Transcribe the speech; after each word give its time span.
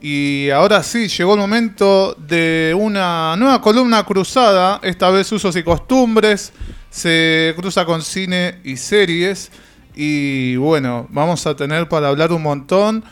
Y 0.00 0.48
ahora 0.48 0.82
sí, 0.82 1.08
llegó 1.08 1.34
el 1.34 1.40
momento 1.40 2.14
de 2.18 2.74
una 2.78 3.36
nueva 3.36 3.60
columna 3.60 4.02
cruzada, 4.04 4.80
esta 4.82 5.10
vez 5.10 5.30
usos 5.30 5.54
y 5.56 5.62
costumbres, 5.62 6.52
se 6.88 7.52
cruza 7.56 7.84
con 7.84 8.00
cine 8.00 8.60
y 8.64 8.78
series. 8.78 9.50
Y 9.94 10.56
bueno, 10.56 11.06
vamos 11.10 11.46
a 11.46 11.54
tener 11.54 11.86
para 11.88 12.08
hablar 12.08 12.32
un 12.32 12.42
montón. 12.42 13.04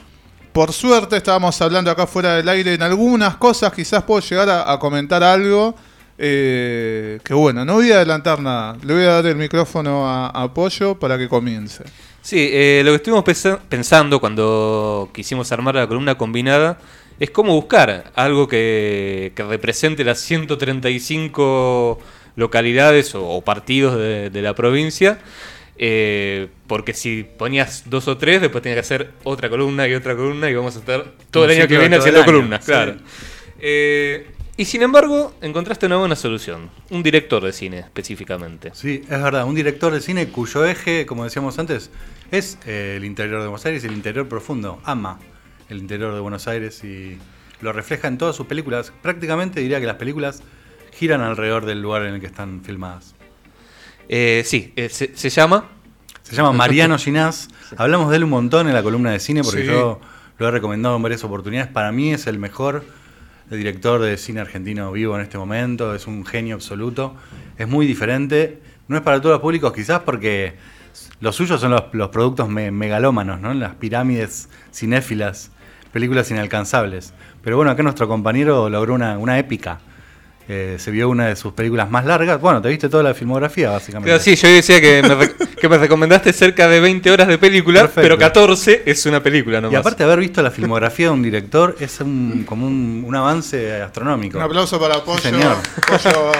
Por 0.52 0.72
suerte 0.72 1.18
estábamos 1.18 1.60
hablando 1.60 1.90
acá 1.90 2.06
fuera 2.06 2.36
del 2.36 2.48
aire 2.48 2.72
en 2.72 2.82
algunas 2.82 3.36
cosas, 3.36 3.70
quizás 3.72 4.02
puedo 4.04 4.20
llegar 4.20 4.48
a, 4.48 4.78
comentar 4.78 5.22
algo. 5.22 5.74
eh, 6.16 7.20
que 7.22 7.34
bueno, 7.34 7.64
no 7.66 7.74
voy 7.74 7.92
a 7.92 7.96
adelantar 7.96 8.40
nada. 8.40 8.76
Le 8.82 8.94
voy 8.94 9.04
a 9.04 9.12
dar 9.12 9.26
el 9.26 9.36
micrófono 9.36 10.08
a, 10.08 10.28
a 10.28 10.54
Pollo 10.54 10.98
para 10.98 11.18
que 11.18 11.28
comience. 11.28 11.84
Sí, 12.22 12.50
eh, 12.52 12.82
lo 12.84 12.90
que 12.92 12.96
estuvimos 12.96 13.24
pensando 13.68 14.20
cuando 14.20 15.10
quisimos 15.14 15.50
armar 15.52 15.76
la 15.76 15.86
columna 15.86 16.16
combinada 16.16 16.78
es 17.18 17.30
cómo 17.30 17.54
buscar 17.54 18.12
algo 18.14 18.46
que, 18.48 19.32
que 19.34 19.42
represente 19.44 20.04
las 20.04 20.20
135 20.20 21.98
localidades 22.36 23.14
o, 23.14 23.26
o 23.28 23.42
partidos 23.42 23.96
de, 23.98 24.30
de 24.30 24.42
la 24.42 24.54
provincia. 24.54 25.20
eh, 25.76 26.48
porque 26.66 26.92
si 26.94 27.24
ponías 27.24 27.84
dos 27.88 28.08
o 28.08 28.18
tres, 28.18 28.40
después 28.42 28.62
tenías 28.62 28.76
que 28.76 28.80
hacer 28.80 29.12
otra 29.24 29.48
columna 29.48 29.86
y 29.88 29.94
otra 29.94 30.16
columna 30.16 30.50
y 30.50 30.54
vamos 30.54 30.76
a 30.76 30.80
estar 30.80 31.14
todo 31.30 31.44
el 31.46 31.52
año 31.52 31.68
que 31.68 31.78
viene 31.78 31.96
haciendo 31.96 32.24
columnas, 32.24 32.64
sí. 32.64 32.72
claro. 32.72 32.96
Eh, 33.58 34.37
y 34.58 34.64
sin 34.66 34.82
embargo, 34.82 35.34
encontraste 35.40 35.86
una 35.86 35.96
buena 35.96 36.16
solución. 36.16 36.68
Un 36.90 37.02
director 37.02 37.42
de 37.42 37.52
cine, 37.52 37.78
específicamente. 37.78 38.72
Sí, 38.74 39.02
es 39.08 39.22
verdad, 39.22 39.46
un 39.46 39.54
director 39.54 39.92
de 39.92 40.00
cine 40.02 40.28
cuyo 40.28 40.66
eje, 40.66 41.06
como 41.06 41.24
decíamos 41.24 41.58
antes, 41.58 41.90
es 42.30 42.58
eh, 42.66 42.94
el 42.98 43.04
interior 43.06 43.40
de 43.40 43.46
Buenos 43.48 43.64
Aires, 43.64 43.84
el 43.84 43.92
interior 43.92 44.28
profundo, 44.28 44.80
ama 44.84 45.18
el 45.70 45.78
interior 45.78 46.12
de 46.14 46.20
Buenos 46.20 46.46
Aires 46.48 46.82
y 46.84 47.18
lo 47.60 47.72
refleja 47.72 48.08
en 48.08 48.18
todas 48.18 48.36
sus 48.36 48.46
películas. 48.46 48.92
Prácticamente 49.02 49.60
diría 49.60 49.80
que 49.80 49.86
las 49.86 49.96
películas 49.96 50.42
giran 50.92 51.20
alrededor 51.20 51.64
del 51.64 51.80
lugar 51.80 52.02
en 52.04 52.14
el 52.14 52.20
que 52.20 52.26
están 52.26 52.62
filmadas. 52.64 53.14
Eh, 54.08 54.42
sí, 54.44 54.72
eh, 54.76 54.88
se, 54.88 55.16
se 55.16 55.30
llama 55.30 55.68
Se 56.22 56.34
llama 56.34 56.52
Mariano 56.52 56.98
Ginás. 56.98 57.48
Hablamos 57.76 58.10
de 58.10 58.16
él 58.16 58.24
un 58.24 58.30
montón 58.30 58.66
en 58.68 58.74
la 58.74 58.82
columna 58.82 59.12
de 59.12 59.20
cine 59.20 59.42
porque 59.42 59.60
Sí. 59.62 59.66
yo 59.66 60.00
lo 60.38 60.48
he 60.48 60.50
recomendado 60.50 60.96
en 60.96 61.02
varias 61.02 61.22
oportunidades. 61.24 61.70
Para 61.70 61.92
mí 61.92 62.12
es 62.12 62.26
el 62.26 62.38
mejor 62.38 62.84
director 63.56 64.00
de 64.00 64.16
cine 64.16 64.40
argentino 64.40 64.92
vivo 64.92 65.14
en 65.16 65.22
este 65.22 65.38
momento. 65.38 65.94
Es 65.94 66.06
un 66.06 66.24
genio 66.26 66.54
absoluto. 66.54 67.14
Es 67.56 67.66
muy 67.68 67.86
diferente. 67.86 68.60
No 68.88 68.96
es 68.96 69.02
para 69.02 69.20
todos 69.20 69.34
los 69.34 69.40
públicos 69.40 69.72
quizás 69.72 70.00
porque 70.00 70.54
los 71.20 71.36
suyos 71.36 71.60
son 71.60 71.70
los, 71.70 71.82
productos 72.08 72.48
me- 72.48 72.70
megalómanos, 72.70 73.40
¿no? 73.40 73.52
Las 73.54 73.74
pirámides 73.74 74.48
cinéfilas, 74.72 75.50
películas 75.92 76.30
inalcanzables. 76.30 77.12
Pero 77.42 77.56
bueno, 77.56 77.70
acá 77.70 77.82
nuestro 77.82 78.08
compañero 78.08 78.68
logró 78.68 78.94
una, 78.94 79.18
una 79.18 79.38
épica. 79.38 79.80
Eh, 80.50 80.76
se 80.78 80.90
vio 80.90 81.10
una 81.10 81.26
de 81.26 81.36
sus 81.36 81.52
películas 81.52 81.90
más 81.90 82.06
largas. 82.06 82.40
Bueno, 82.40 82.62
te 82.62 82.70
viste 82.70 82.88
toda 82.88 83.02
la 83.02 83.12
filmografía, 83.12 83.68
básicamente. 83.70 84.08
Claro, 84.08 84.22
sí, 84.22 84.34
yo 84.34 84.48
decía 84.48 84.80
que 84.80 85.02
me, 85.02 85.14
re- 85.14 85.34
que 85.60 85.68
me 85.68 85.76
recomendaste 85.76 86.32
cerca 86.32 86.66
de 86.68 86.80
20 86.80 87.10
horas 87.10 87.28
de 87.28 87.36
película, 87.36 87.80
Perfecto. 87.80 88.00
pero 88.00 88.16
14 88.18 88.82
es 88.86 89.04
una 89.04 89.22
película 89.22 89.60
nomás. 89.60 89.74
Y 89.74 89.76
aparte 89.76 89.98
de 89.98 90.04
haber 90.10 90.20
visto 90.20 90.40
la 90.42 90.50
filmografía 90.50 91.06
de 91.08 91.12
un 91.12 91.22
director, 91.22 91.76
es 91.80 92.00
un, 92.00 92.44
como 92.46 92.66
un, 92.66 93.04
un 93.06 93.14
avance 93.14 93.82
astronómico. 93.82 94.38
Un 94.38 94.44
aplauso 94.44 94.80
para 94.80 95.04
Pollo. 95.04 95.18
señor. 95.20 95.56
Pollo 95.86 96.32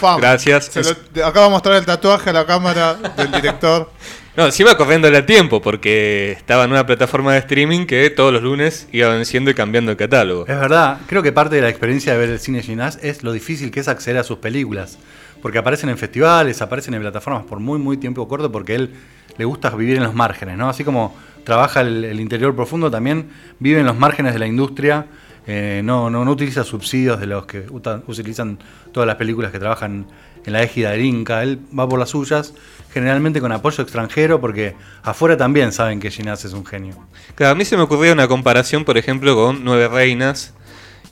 fam. 0.00 0.20
Gracias. 0.20 0.64
Se 0.64 0.82
lo- 0.82 1.24
acaba 1.24 1.46
de 1.46 1.50
mostrar 1.52 1.76
el 1.76 1.86
tatuaje 1.86 2.30
a 2.30 2.32
la 2.32 2.44
cámara 2.44 2.94
del 3.16 3.30
director. 3.30 3.90
No, 4.34 4.50
se 4.50 4.62
iba 4.62 4.78
corriéndole 4.78 5.18
a 5.18 5.26
tiempo 5.26 5.60
porque 5.60 6.32
estaba 6.32 6.64
en 6.64 6.70
una 6.70 6.86
plataforma 6.86 7.34
de 7.34 7.40
streaming 7.40 7.84
que 7.84 8.08
todos 8.08 8.32
los 8.32 8.42
lunes 8.42 8.88
iba 8.90 9.10
venciendo 9.10 9.50
y 9.50 9.54
cambiando 9.54 9.90
el 9.90 9.98
catálogo. 9.98 10.46
Es 10.46 10.58
verdad, 10.58 11.00
creo 11.06 11.22
que 11.22 11.32
parte 11.32 11.56
de 11.56 11.60
la 11.60 11.68
experiencia 11.68 12.14
de 12.14 12.18
ver 12.18 12.30
el 12.30 12.38
cine 12.38 12.62
Ginás 12.62 12.98
es 13.02 13.22
lo 13.22 13.32
difícil 13.32 13.70
que 13.70 13.80
es 13.80 13.88
acceder 13.88 14.18
a 14.18 14.24
sus 14.24 14.38
películas. 14.38 14.98
Porque 15.42 15.58
aparecen 15.58 15.90
en 15.90 15.98
festivales, 15.98 16.62
aparecen 16.62 16.94
en 16.94 17.02
plataformas 17.02 17.44
por 17.44 17.60
muy, 17.60 17.78
muy 17.78 17.98
tiempo 17.98 18.26
corto, 18.26 18.50
porque 18.50 18.74
él 18.74 18.94
le 19.36 19.44
gusta 19.44 19.68
vivir 19.68 19.98
en 19.98 20.04
los 20.04 20.14
márgenes, 20.14 20.56
¿no? 20.56 20.70
Así 20.70 20.82
como 20.82 21.14
trabaja 21.44 21.82
el, 21.82 22.18
interior 22.18 22.56
profundo, 22.56 22.90
también 22.90 23.28
vive 23.58 23.80
en 23.80 23.86
los 23.86 23.98
márgenes 23.98 24.32
de 24.32 24.38
la 24.38 24.46
industria. 24.46 25.08
eh, 25.46 25.82
no, 25.84 26.08
no, 26.08 26.24
no 26.24 26.30
utiliza 26.30 26.64
subsidios 26.64 27.20
de 27.20 27.26
los 27.26 27.44
que 27.44 27.66
utilizan 28.06 28.58
todas 28.92 29.06
las 29.06 29.16
películas 29.16 29.52
que 29.52 29.58
trabajan 29.58 30.06
en 30.44 30.52
la 30.52 30.62
égida 30.62 30.92
del 30.92 31.02
Inca. 31.02 31.42
Él 31.42 31.60
va 31.78 31.88
por 31.88 31.98
las 31.98 32.10
suyas, 32.10 32.54
generalmente 32.92 33.40
con 33.40 33.52
apoyo 33.52 33.82
extranjero, 33.82 34.40
porque 34.40 34.74
afuera 35.02 35.36
también 35.36 35.72
saben 35.72 36.00
que 36.00 36.10
Ginás 36.10 36.44
es 36.44 36.52
un 36.52 36.64
genio. 36.64 36.94
Claro, 37.34 37.52
a 37.52 37.54
mí 37.54 37.64
se 37.64 37.76
me 37.76 37.82
ocurría 37.82 38.12
una 38.12 38.28
comparación, 38.28 38.84
por 38.84 38.98
ejemplo, 38.98 39.34
con 39.34 39.64
Nueve 39.64 39.88
Reinas, 39.88 40.54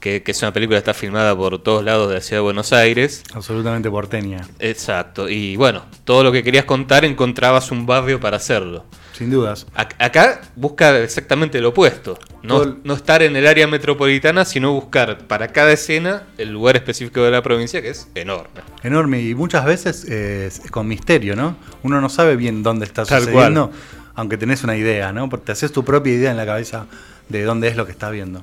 que, 0.01 0.23
que 0.23 0.33
es 0.33 0.43
una 0.43 0.53
película 0.53 0.77
que 0.77 0.81
está 0.81 0.95
filmada 0.95 1.37
por 1.37 1.63
todos 1.63 1.85
lados 1.85 2.09
de 2.09 2.17
la 2.17 2.21
ciudad 2.21 2.39
de 2.39 2.45
Buenos 2.45 2.73
Aires. 2.73 3.23
Absolutamente 3.35 3.91
porteña, 3.91 4.47
Exacto, 4.59 5.29
y 5.29 5.57
bueno, 5.57 5.85
todo 6.05 6.25
lo 6.25 6.33
que 6.33 6.43
querías 6.43 6.65
contar 6.65 7.05
encontrabas 7.05 7.71
un 7.71 7.87
barrio 7.87 8.21
para 8.21 8.37
hacerlo. 8.37 8.85
Sin 9.21 9.31
dudas. 9.31 9.67
Ac- 9.77 9.95
Acá 9.99 10.41
busca 10.57 10.99
exactamente 10.99 11.61
lo 11.61 11.69
opuesto. 11.69 12.19
No, 12.43 12.63
el- 12.63 12.77
no 12.85 12.95
estar 12.95 13.23
en 13.23 13.37
el 13.37 13.47
área 13.47 13.67
metropolitana, 13.67 14.47
sino 14.47 14.73
buscar 14.73 15.19
para 15.27 15.49
cada 15.49 15.73
escena 15.73 16.23
el 16.39 16.49
lugar 16.51 16.77
específico 16.77 17.23
de 17.23 17.31
la 17.31 17.43
provincia, 17.43 17.83
que 17.83 17.91
es 17.91 18.09
enorme. 18.15 18.49
Enorme 18.83 19.21
y 19.21 19.35
muchas 19.35 19.67
veces 19.67 20.07
eh, 20.09 20.51
con 20.71 20.89
misterio, 20.89 21.37
¿no? 21.37 21.55
Uno 21.83 22.01
no 22.01 22.09
sabe 22.09 22.35
bien 22.37 22.63
dónde 22.63 22.87
está 22.87 23.05
Tal 23.05 23.21
sucediendo, 23.21 23.71
aunque 24.15 24.39
tenés 24.39 24.65
una 24.65 24.75
idea, 24.75 25.13
¿no? 25.13 25.29
Porque 25.29 25.45
te 25.47 25.53
haces 25.53 25.71
tu 25.71 25.85
propia 25.85 26.15
idea 26.15 26.31
en 26.31 26.39
la 26.39 26.47
cabeza 26.47 26.87
de 27.29 27.43
dónde 27.45 27.69
es 27.69 27.77
lo 27.77 27.85
que 27.85 27.93
estás 27.93 28.11
viendo. 28.13 28.41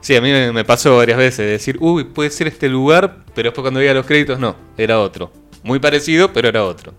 Sí, 0.00 0.14
a 0.14 0.20
mí 0.20 0.30
me 0.30 0.52
me 0.52 0.64
pasó 0.64 0.96
varias 0.96 1.18
veces 1.18 1.38
de 1.38 1.46
decir, 1.46 1.76
uy, 1.80 2.04
puede 2.04 2.30
ser 2.30 2.46
este 2.46 2.68
lugar, 2.68 3.16
pero 3.34 3.48
después 3.48 3.62
cuando 3.64 3.80
veía 3.80 3.94
los 3.94 4.06
créditos, 4.06 4.38
no, 4.38 4.54
era 4.78 5.00
otro. 5.00 5.32
Muy 5.64 5.80
parecido, 5.80 6.32
pero 6.32 6.48
era 6.48 6.62
otro. 6.64 6.94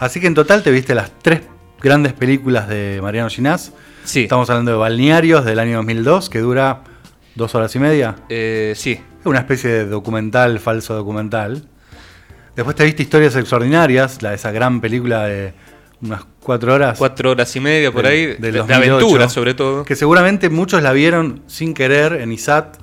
Así 0.00 0.18
que 0.20 0.26
en 0.26 0.34
total 0.34 0.64
te 0.64 0.72
viste 0.72 0.96
las 0.96 1.12
tres 1.22 1.42
grandes 1.82 2.12
películas 2.12 2.68
de 2.68 3.00
Mariano 3.02 3.28
Ginás. 3.30 3.72
Sí, 4.04 4.22
Estamos 4.22 4.48
hablando 4.50 4.72
de 4.72 4.76
Balnearios 4.76 5.44
del 5.44 5.58
año 5.58 5.76
2002, 5.76 6.28
que 6.30 6.40
dura 6.40 6.82
dos 7.34 7.54
horas 7.54 7.74
y 7.74 7.78
media. 7.78 8.16
eh, 8.28 8.72
sí. 8.76 9.00
Es 9.20 9.26
una 9.26 9.38
especie 9.38 9.70
de 9.70 9.86
documental, 9.86 10.58
falso 10.58 10.94
documental. 10.94 11.62
Después 12.56 12.74
te 12.76 12.84
viste 12.84 13.02
Historias 13.04 13.36
Extraordinarias, 13.36 14.20
la, 14.20 14.34
esa 14.34 14.50
gran 14.50 14.80
película 14.80 15.26
de 15.26 15.54
unas 16.02 16.22
cuatro 16.42 16.74
horas. 16.74 16.98
Cuatro 16.98 17.30
horas 17.30 17.54
y 17.54 17.60
media 17.60 17.92
por 17.92 18.04
ahí, 18.04 18.26
de, 18.26 18.34
de 18.50 18.52
2008, 18.58 18.74
aventura 18.96 19.28
sobre 19.28 19.54
todo. 19.54 19.84
Que 19.84 19.94
seguramente 19.94 20.50
muchos 20.50 20.82
la 20.82 20.92
vieron 20.92 21.42
sin 21.46 21.72
querer 21.72 22.14
en 22.14 22.32
ISAT, 22.32 22.78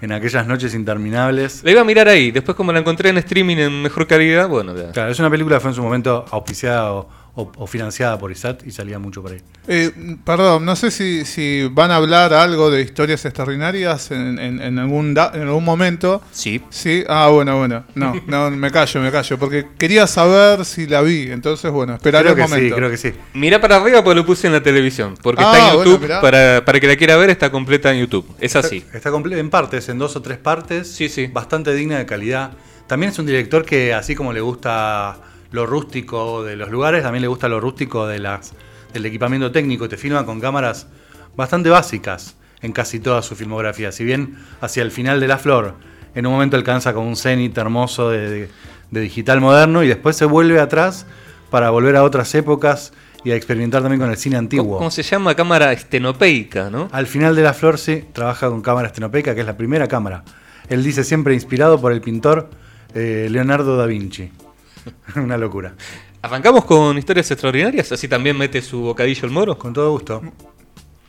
en 0.00 0.10
aquellas 0.10 0.48
noches 0.48 0.74
interminables. 0.74 1.62
La 1.62 1.70
iba 1.70 1.80
a 1.82 1.84
mirar 1.84 2.08
ahí, 2.08 2.32
después 2.32 2.56
como 2.56 2.72
la 2.72 2.80
encontré 2.80 3.10
en 3.10 3.18
streaming 3.18 3.56
en 3.58 3.82
mejor 3.82 4.08
calidad, 4.08 4.48
bueno, 4.48 4.76
ya. 4.76 4.90
Claro, 4.90 5.12
es 5.12 5.18
una 5.20 5.30
película 5.30 5.56
que 5.56 5.60
fue 5.60 5.70
en 5.70 5.76
su 5.76 5.82
momento 5.82 6.24
auspiciada 6.30 6.92
o, 6.92 7.08
o- 7.36 7.50
o 7.56 7.66
financiada 7.66 8.16
por 8.18 8.30
ISAT 8.30 8.64
y 8.66 8.70
salía 8.70 8.98
mucho 8.98 9.20
por 9.22 9.32
ahí. 9.32 9.40
Eh, 9.66 9.90
perdón, 10.24 10.64
no 10.64 10.76
sé 10.76 10.90
si, 10.90 11.24
si 11.24 11.68
van 11.72 11.90
a 11.90 11.96
hablar 11.96 12.32
algo 12.32 12.70
de 12.70 12.80
historias 12.82 13.24
extraordinarias 13.24 14.10
en, 14.12 14.38
en- 14.38 14.60
en 14.62 14.78
algún, 14.78 15.14
da- 15.14 15.32
en 15.34 15.42
algún 15.42 15.64
momento. 15.64 16.22
Sí. 16.32 16.62
Sí, 16.70 17.02
ah, 17.08 17.28
bueno, 17.28 17.58
bueno. 17.58 17.84
No, 17.94 18.14
no, 18.26 18.50
me 18.50 18.70
callo, 18.70 19.00
me 19.00 19.10
callo. 19.10 19.38
Porque 19.38 19.66
quería 19.78 20.06
saber 20.06 20.64
si 20.64 20.86
la 20.86 21.00
vi. 21.02 21.30
Entonces, 21.32 21.70
bueno, 21.72 21.94
esperaré 21.94 22.32
creo 22.32 22.34
un 22.34 22.36
que 22.36 22.42
momento. 22.56 22.74
sí, 22.74 22.78
creo 22.78 22.90
que 22.90 22.96
sí. 22.96 23.12
Mira 23.34 23.60
para 23.60 23.76
arriba 23.76 24.04
porque 24.04 24.16
lo 24.16 24.26
puse 24.26 24.46
en 24.46 24.52
la 24.52 24.62
televisión. 24.62 25.14
Porque 25.22 25.42
Ah, 25.44 25.52
está 25.52 25.58
en 25.70 25.74
bueno, 25.76 25.90
YouTube. 25.90 26.02
mirá. 26.02 26.20
para, 26.20 26.64
para 26.64 26.78
que 26.80 26.86
la 26.86 26.96
quiera 26.96 27.16
ver, 27.16 27.30
está 27.30 27.50
completa 27.50 27.92
en 27.92 28.00
YouTube. 28.00 28.26
Es 28.38 28.54
así. 28.54 28.76
Está, 28.78 28.96
está 28.98 29.10
comple- 29.10 29.38
en 29.38 29.50
partes, 29.50 29.88
en 29.88 29.98
dos 29.98 30.14
o 30.14 30.22
tres 30.22 30.38
partes. 30.38 30.88
Sí, 30.88 31.08
sí. 31.08 31.26
Bastante 31.26 31.74
digna 31.74 31.98
de 31.98 32.06
calidad. 32.06 32.52
También 32.86 33.10
es 33.12 33.18
un 33.18 33.26
director 33.26 33.64
que, 33.64 33.92
así 33.94 34.14
como 34.14 34.32
le 34.32 34.40
gusta 34.42 35.16
lo 35.54 35.66
rústico 35.66 36.42
de 36.42 36.56
los 36.56 36.68
lugares, 36.70 37.02
también 37.02 37.22
le 37.22 37.28
gusta 37.28 37.48
lo 37.48 37.60
rústico 37.60 38.06
de 38.06 38.18
las, 38.18 38.52
del 38.92 39.06
equipamiento 39.06 39.52
técnico. 39.52 39.88
Te 39.88 39.96
filma 39.96 40.26
con 40.26 40.40
cámaras 40.40 40.88
bastante 41.36 41.70
básicas 41.70 42.36
en 42.60 42.72
casi 42.72 42.98
toda 43.00 43.22
su 43.22 43.36
filmografía. 43.36 43.92
Si 43.92 44.04
bien 44.04 44.36
hacia 44.60 44.82
el 44.82 44.90
final 44.90 45.20
de 45.20 45.28
La 45.28 45.38
Flor, 45.38 45.74
en 46.14 46.26
un 46.26 46.32
momento 46.32 46.56
alcanza 46.56 46.92
con 46.92 47.04
un 47.06 47.16
cenit 47.16 47.56
hermoso 47.56 48.10
de, 48.10 48.28
de- 48.30 48.48
de 48.90 49.00
digital 49.00 49.40
moderno 49.40 49.82
y 49.82 49.88
después 49.88 50.14
se 50.16 50.24
vuelve 50.24 50.60
atrás 50.60 51.06
para 51.50 51.70
volver 51.70 51.96
a 51.96 52.04
otras 52.04 52.32
épocas 52.34 52.92
y 53.24 53.30
a 53.32 53.36
experimentar 53.36 53.80
también 53.82 54.00
con 54.00 54.10
el 54.10 54.16
cine 54.16 54.36
antiguo. 54.36 54.78
¿Cómo, 54.78 54.90
se 54.90 55.02
llama? 55.02 55.34
Cámara 55.34 55.72
estenopeica, 55.72 56.68
¿no? 56.70 56.88
Al 56.92 57.06
final 57.06 57.34
de 57.34 57.42
La 57.42 57.54
Flor 57.54 57.78
sí 57.78 58.04
trabaja 58.12 58.48
con 58.50 58.60
cámara 58.60 58.88
estenopeica, 58.88 59.34
que 59.34 59.40
es 59.40 59.46
la 59.46 59.56
primera 59.56 59.88
cámara. 59.88 60.22
Él 60.68 60.82
dice 60.84 61.02
siempre 61.04 61.34
inspirado 61.34 61.80
por 61.80 61.92
el 61.92 62.00
pintor 62.00 62.50
eh, 62.94 63.28
Leonardo 63.30 63.76
da 63.76 63.86
Vinci. 63.86 64.30
Una 65.16 65.36
locura. 65.36 65.74
Arrancamos 66.22 66.64
con 66.64 66.96
historias 66.96 67.30
extraordinarias, 67.30 67.92
así 67.92 68.08
también 68.08 68.36
mete 68.36 68.62
su 68.62 68.80
bocadillo 68.80 69.26
el 69.26 69.30
moro. 69.30 69.58
Con 69.58 69.72
todo 69.72 69.90
gusto. 69.90 70.22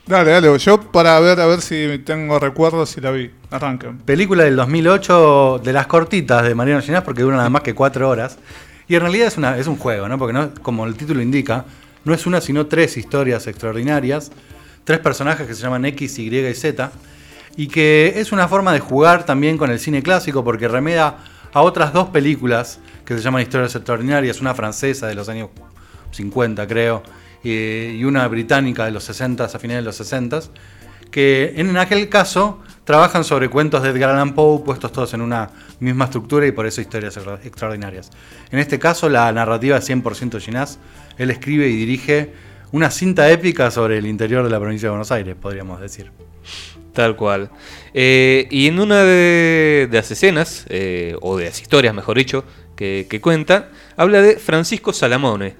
Dale, 0.06 0.30
dale. 0.30 0.58
Yo 0.58 0.80
para 0.80 1.18
ver, 1.20 1.40
a 1.40 1.46
ver 1.46 1.60
si 1.60 2.00
tengo 2.04 2.38
recuerdos 2.38 2.90
si 2.90 3.00
la 3.00 3.10
vi. 3.10 3.30
Arranquen. 3.50 3.98
Película 3.98 4.44
del 4.44 4.56
2008 4.56 5.62
de 5.64 5.72
las 5.72 5.86
cortitas 5.86 6.44
de 6.44 6.54
Mariano 6.54 6.82
Ginás 6.82 7.02
porque 7.02 7.22
dura 7.22 7.36
nada 7.36 7.50
más 7.50 7.62
que 7.62 7.74
cuatro 7.74 8.08
horas. 8.08 8.38
Y 8.88 8.94
en 8.94 9.00
realidad 9.00 9.26
es, 9.26 9.36
una, 9.36 9.58
es 9.58 9.66
un 9.66 9.76
juego, 9.76 10.08
¿no? 10.08 10.16
Porque 10.18 10.32
no, 10.32 10.54
como 10.62 10.86
el 10.86 10.94
título 10.94 11.20
indica, 11.20 11.64
no 12.04 12.14
es 12.14 12.24
una 12.26 12.40
sino 12.40 12.66
tres 12.66 12.96
historias 12.96 13.48
extraordinarias. 13.48 14.30
Tres 14.84 15.00
personajes 15.00 15.48
que 15.48 15.54
se 15.54 15.62
llaman 15.62 15.84
X, 15.86 16.18
Y 16.20 16.28
y 16.28 16.54
Z. 16.54 16.92
y 17.56 17.66
que 17.66 18.14
es 18.16 18.30
una 18.30 18.46
forma 18.46 18.72
de 18.72 18.78
jugar 18.78 19.26
también 19.26 19.58
con 19.58 19.70
el 19.72 19.80
cine 19.80 20.02
clásico 20.02 20.44
porque 20.44 20.68
remeda 20.68 21.18
a 21.56 21.62
otras 21.62 21.90
dos 21.90 22.10
películas 22.10 22.80
que 23.06 23.16
se 23.16 23.22
llaman 23.22 23.40
Historias 23.40 23.74
Extraordinarias, 23.74 24.42
una 24.42 24.54
francesa 24.54 25.06
de 25.06 25.14
los 25.14 25.26
años 25.30 25.48
50 26.10 26.66
creo, 26.66 27.02
y 27.42 28.04
una 28.04 28.28
británica 28.28 28.84
de 28.84 28.90
los 28.90 29.04
60 29.04 29.44
a 29.44 29.48
finales 29.48 29.82
de 29.82 29.86
los 29.86 29.96
60 29.96 30.40
que 31.10 31.54
en 31.56 31.74
aquel 31.78 32.10
caso 32.10 32.60
trabajan 32.84 33.24
sobre 33.24 33.48
cuentos 33.48 33.82
de 33.82 33.88
Edgar 33.88 34.10
Allan 34.10 34.34
Poe 34.34 34.64
puestos 34.66 34.92
todos 34.92 35.14
en 35.14 35.22
una 35.22 35.48
misma 35.80 36.04
estructura 36.04 36.46
y 36.46 36.52
por 36.52 36.66
eso 36.66 36.82
historias 36.82 37.18
extraordinarias. 37.42 38.10
En 38.50 38.58
este 38.58 38.78
caso 38.78 39.08
la 39.08 39.32
narrativa 39.32 39.78
es 39.78 39.88
100% 39.88 40.38
Ginás, 40.40 40.78
él 41.16 41.30
escribe 41.30 41.68
y 41.68 41.76
dirige 41.76 42.34
una 42.72 42.90
cinta 42.90 43.30
épica 43.30 43.70
sobre 43.70 43.96
el 43.96 44.06
interior 44.06 44.44
de 44.44 44.50
la 44.50 44.60
provincia 44.60 44.88
de 44.88 44.90
Buenos 44.90 45.10
Aires, 45.10 45.34
podríamos 45.40 45.80
decir. 45.80 46.12
Tal 46.96 47.14
cual. 47.14 47.50
Eh, 47.92 48.48
y 48.50 48.68
en 48.68 48.80
una 48.80 49.04
de, 49.04 49.86
las 49.92 50.10
escenas, 50.10 50.64
eh, 50.70 51.14
o 51.20 51.36
de 51.36 51.44
las 51.44 51.60
historias, 51.60 51.92
mejor 51.94 52.16
dicho, 52.16 52.42
que, 52.74 53.20
cuenta, 53.20 53.68
habla 53.98 54.22
de 54.22 54.38
Francisco 54.38 54.94
Salamone, 54.94 55.56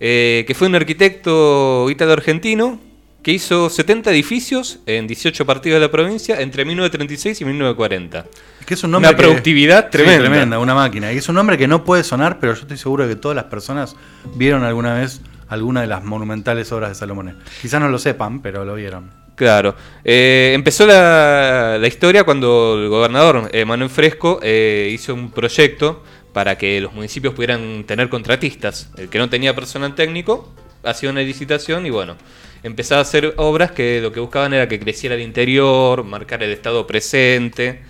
eh, 0.00 0.44
que 0.46 0.54
fue 0.54 0.68
un 0.68 0.74
arquitecto 0.74 1.90
ítalo-argentino 1.90 2.80
que 3.22 3.32
hizo 3.32 3.68
70 3.68 4.10
edificios 4.10 4.78
en 4.86 5.06
18 5.06 5.44
partidos 5.44 5.76
de 5.76 5.80
la 5.80 5.90
provincia 5.90 6.40
entre 6.40 6.64
1936 6.64 7.42
y 7.42 7.44
1940. 7.44 8.24
Que 8.64 8.72
es 8.72 8.82
un 8.84 8.92
nombre 8.92 9.10
una 9.10 9.18
productividad 9.18 9.90
tremenda. 9.90 10.20
tremenda, 10.30 10.58
una 10.58 10.74
máquina. 10.74 11.12
Y 11.12 11.18
es 11.18 11.28
un 11.28 11.34
nombre 11.34 11.58
que 11.58 11.68
no 11.68 11.84
puede 11.84 12.04
sonar, 12.04 12.40
pero 12.40 12.54
yo 12.54 12.62
estoy 12.62 12.78
seguro 12.78 13.06
que 13.06 13.16
todas 13.16 13.36
las 13.36 13.46
personas 13.46 13.96
vieron 14.34 14.64
alguna 14.64 14.94
vez 14.94 15.20
alguna 15.46 15.82
de 15.82 15.88
las 15.88 16.02
monumentales 16.02 16.72
obras 16.72 16.88
de 16.88 16.94
Salomón. 16.94 17.38
Quizás 17.60 17.82
no 17.82 17.90
lo 17.90 17.98
sepan, 17.98 18.40
pero 18.40 18.64
lo 18.64 18.76
vieron. 18.76 19.23
Claro. 19.34 19.74
Eh, 20.04 20.52
empezó 20.54 20.86
la, 20.86 21.80
historia 21.86 22.24
cuando 22.24 22.78
el 22.80 22.88
gobernador 22.88 23.48
eh, 23.52 23.64
Manuel 23.64 23.90
Fresco 23.90 24.38
eh, 24.42 24.90
hizo 24.92 25.14
un 25.14 25.30
proyecto 25.30 26.04
para 26.32 26.56
que 26.56 26.80
los 26.80 26.92
municipios 26.92 27.34
pudieran 27.34 27.84
tener 27.84 28.08
contratistas. 28.08 28.90
El 28.96 29.08
que 29.08 29.18
no 29.18 29.28
tenía 29.28 29.54
personal 29.54 29.94
técnico 29.94 30.52
hacía 30.84 31.10
una 31.10 31.22
licitación 31.22 31.86
y 31.86 31.90
bueno, 31.90 32.16
empezaba 32.62 33.00
a 33.00 33.02
hacer 33.02 33.34
obras 33.36 33.72
que 33.72 34.00
lo 34.00 34.12
que 34.12 34.20
buscaban 34.20 34.52
era 34.52 34.68
que 34.68 34.78
creciera 34.78 35.14
el 35.14 35.22
interior, 35.22 36.04
marcar 36.04 36.42
el 36.42 36.50
estado 36.50 36.86
presente. 36.86 37.82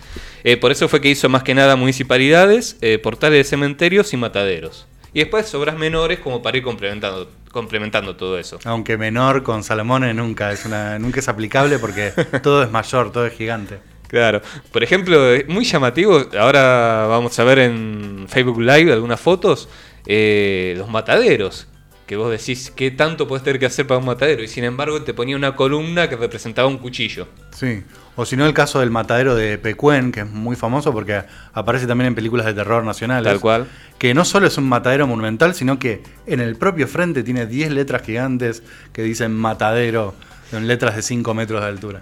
Eh, 0.43 0.57
por 0.57 0.71
eso 0.71 0.87
fue 0.87 1.01
que 1.01 1.09
hizo 1.09 1.27
más 1.27 1.43
que 1.43 1.53
nada 1.53 1.75
municipalidades, 1.75 2.77
portales 3.03 3.39
de 3.39 3.43
cementerios 3.43 4.13
y 4.13 4.17
mataderos. 4.17 4.87
Y 5.13 5.19
después 5.19 5.53
obras 5.55 5.77
menores 5.77 6.19
como 6.19 6.41
para 6.41 6.57
ir 6.57 6.63
complementando, 6.63 7.29
complementando 7.55 8.17
todo 8.17 8.37
eso. 8.37 8.59
Aunque 8.65 8.97
menor 8.97 9.41
con 9.41 9.63
Salomón 9.63 10.13
nunca 10.13 10.51
es, 10.51 10.65
una, 10.65 10.99
nunca 10.99 11.21
es 11.21 11.29
aplicable 11.29 11.79
porque 11.79 12.11
todo 12.43 12.61
es 12.61 12.69
mayor, 12.69 13.13
todo 13.13 13.25
es 13.25 13.33
gigante. 13.33 13.79
Claro. 14.09 14.41
Por 14.73 14.83
ejemplo, 14.83 15.17
muy 15.47 15.63
llamativo, 15.63 16.21
ahora 16.37 17.07
vamos 17.07 17.39
a 17.39 17.45
ver 17.45 17.59
en 17.59 18.25
Facebook 18.27 18.59
Live 18.59 18.91
algunas 18.91 19.21
fotos, 19.21 19.69
eh, 20.05 20.73
los 20.77 20.89
mataderos 20.89 21.67
que 22.05 22.17
vos 22.17 22.29
decís 22.29 22.71
qué 22.75 22.91
tanto 22.91 23.25
puedes 23.25 23.43
tener 23.43 23.57
que 23.57 23.65
hacer 23.65 23.87
para 23.87 23.99
un 23.99 24.05
matadero 24.05 24.43
y 24.43 24.47
sin 24.47 24.63
embargo 24.63 25.01
te 25.01 25.13
ponía 25.13 25.35
una 25.35 25.55
columna 25.55 26.09
que 26.09 26.17
representaba 26.17 26.67
un 26.67 26.77
cuchillo. 26.77 27.27
Sí, 27.51 27.83
o 28.15 28.25
si 28.25 28.35
no 28.35 28.45
el 28.45 28.53
caso 28.53 28.79
del 28.79 28.91
matadero 28.91 29.35
de 29.35 29.57
Pecuen, 29.57 30.11
que 30.11 30.21
es 30.21 30.29
muy 30.29 30.55
famoso 30.55 30.93
porque 30.93 31.23
aparece 31.53 31.87
también 31.87 32.09
en 32.09 32.15
películas 32.15 32.45
de 32.45 32.53
terror 32.53 32.83
nacionales. 32.83 33.31
Tal 33.31 33.39
cual. 33.39 33.67
Que 33.97 34.13
no 34.13 34.25
solo 34.25 34.47
es 34.47 34.57
un 34.57 34.67
matadero 34.67 35.07
monumental, 35.07 35.53
sino 35.55 35.79
que 35.79 36.03
en 36.25 36.39
el 36.39 36.55
propio 36.55 36.87
frente 36.87 37.23
tiene 37.23 37.45
10 37.45 37.71
letras 37.71 38.03
gigantes 38.03 38.63
que 38.93 39.03
dicen 39.03 39.33
matadero, 39.33 40.13
en 40.51 40.67
letras 40.67 40.95
de 40.95 41.01
5 41.01 41.33
metros 41.33 41.61
de 41.61 41.67
altura. 41.67 42.01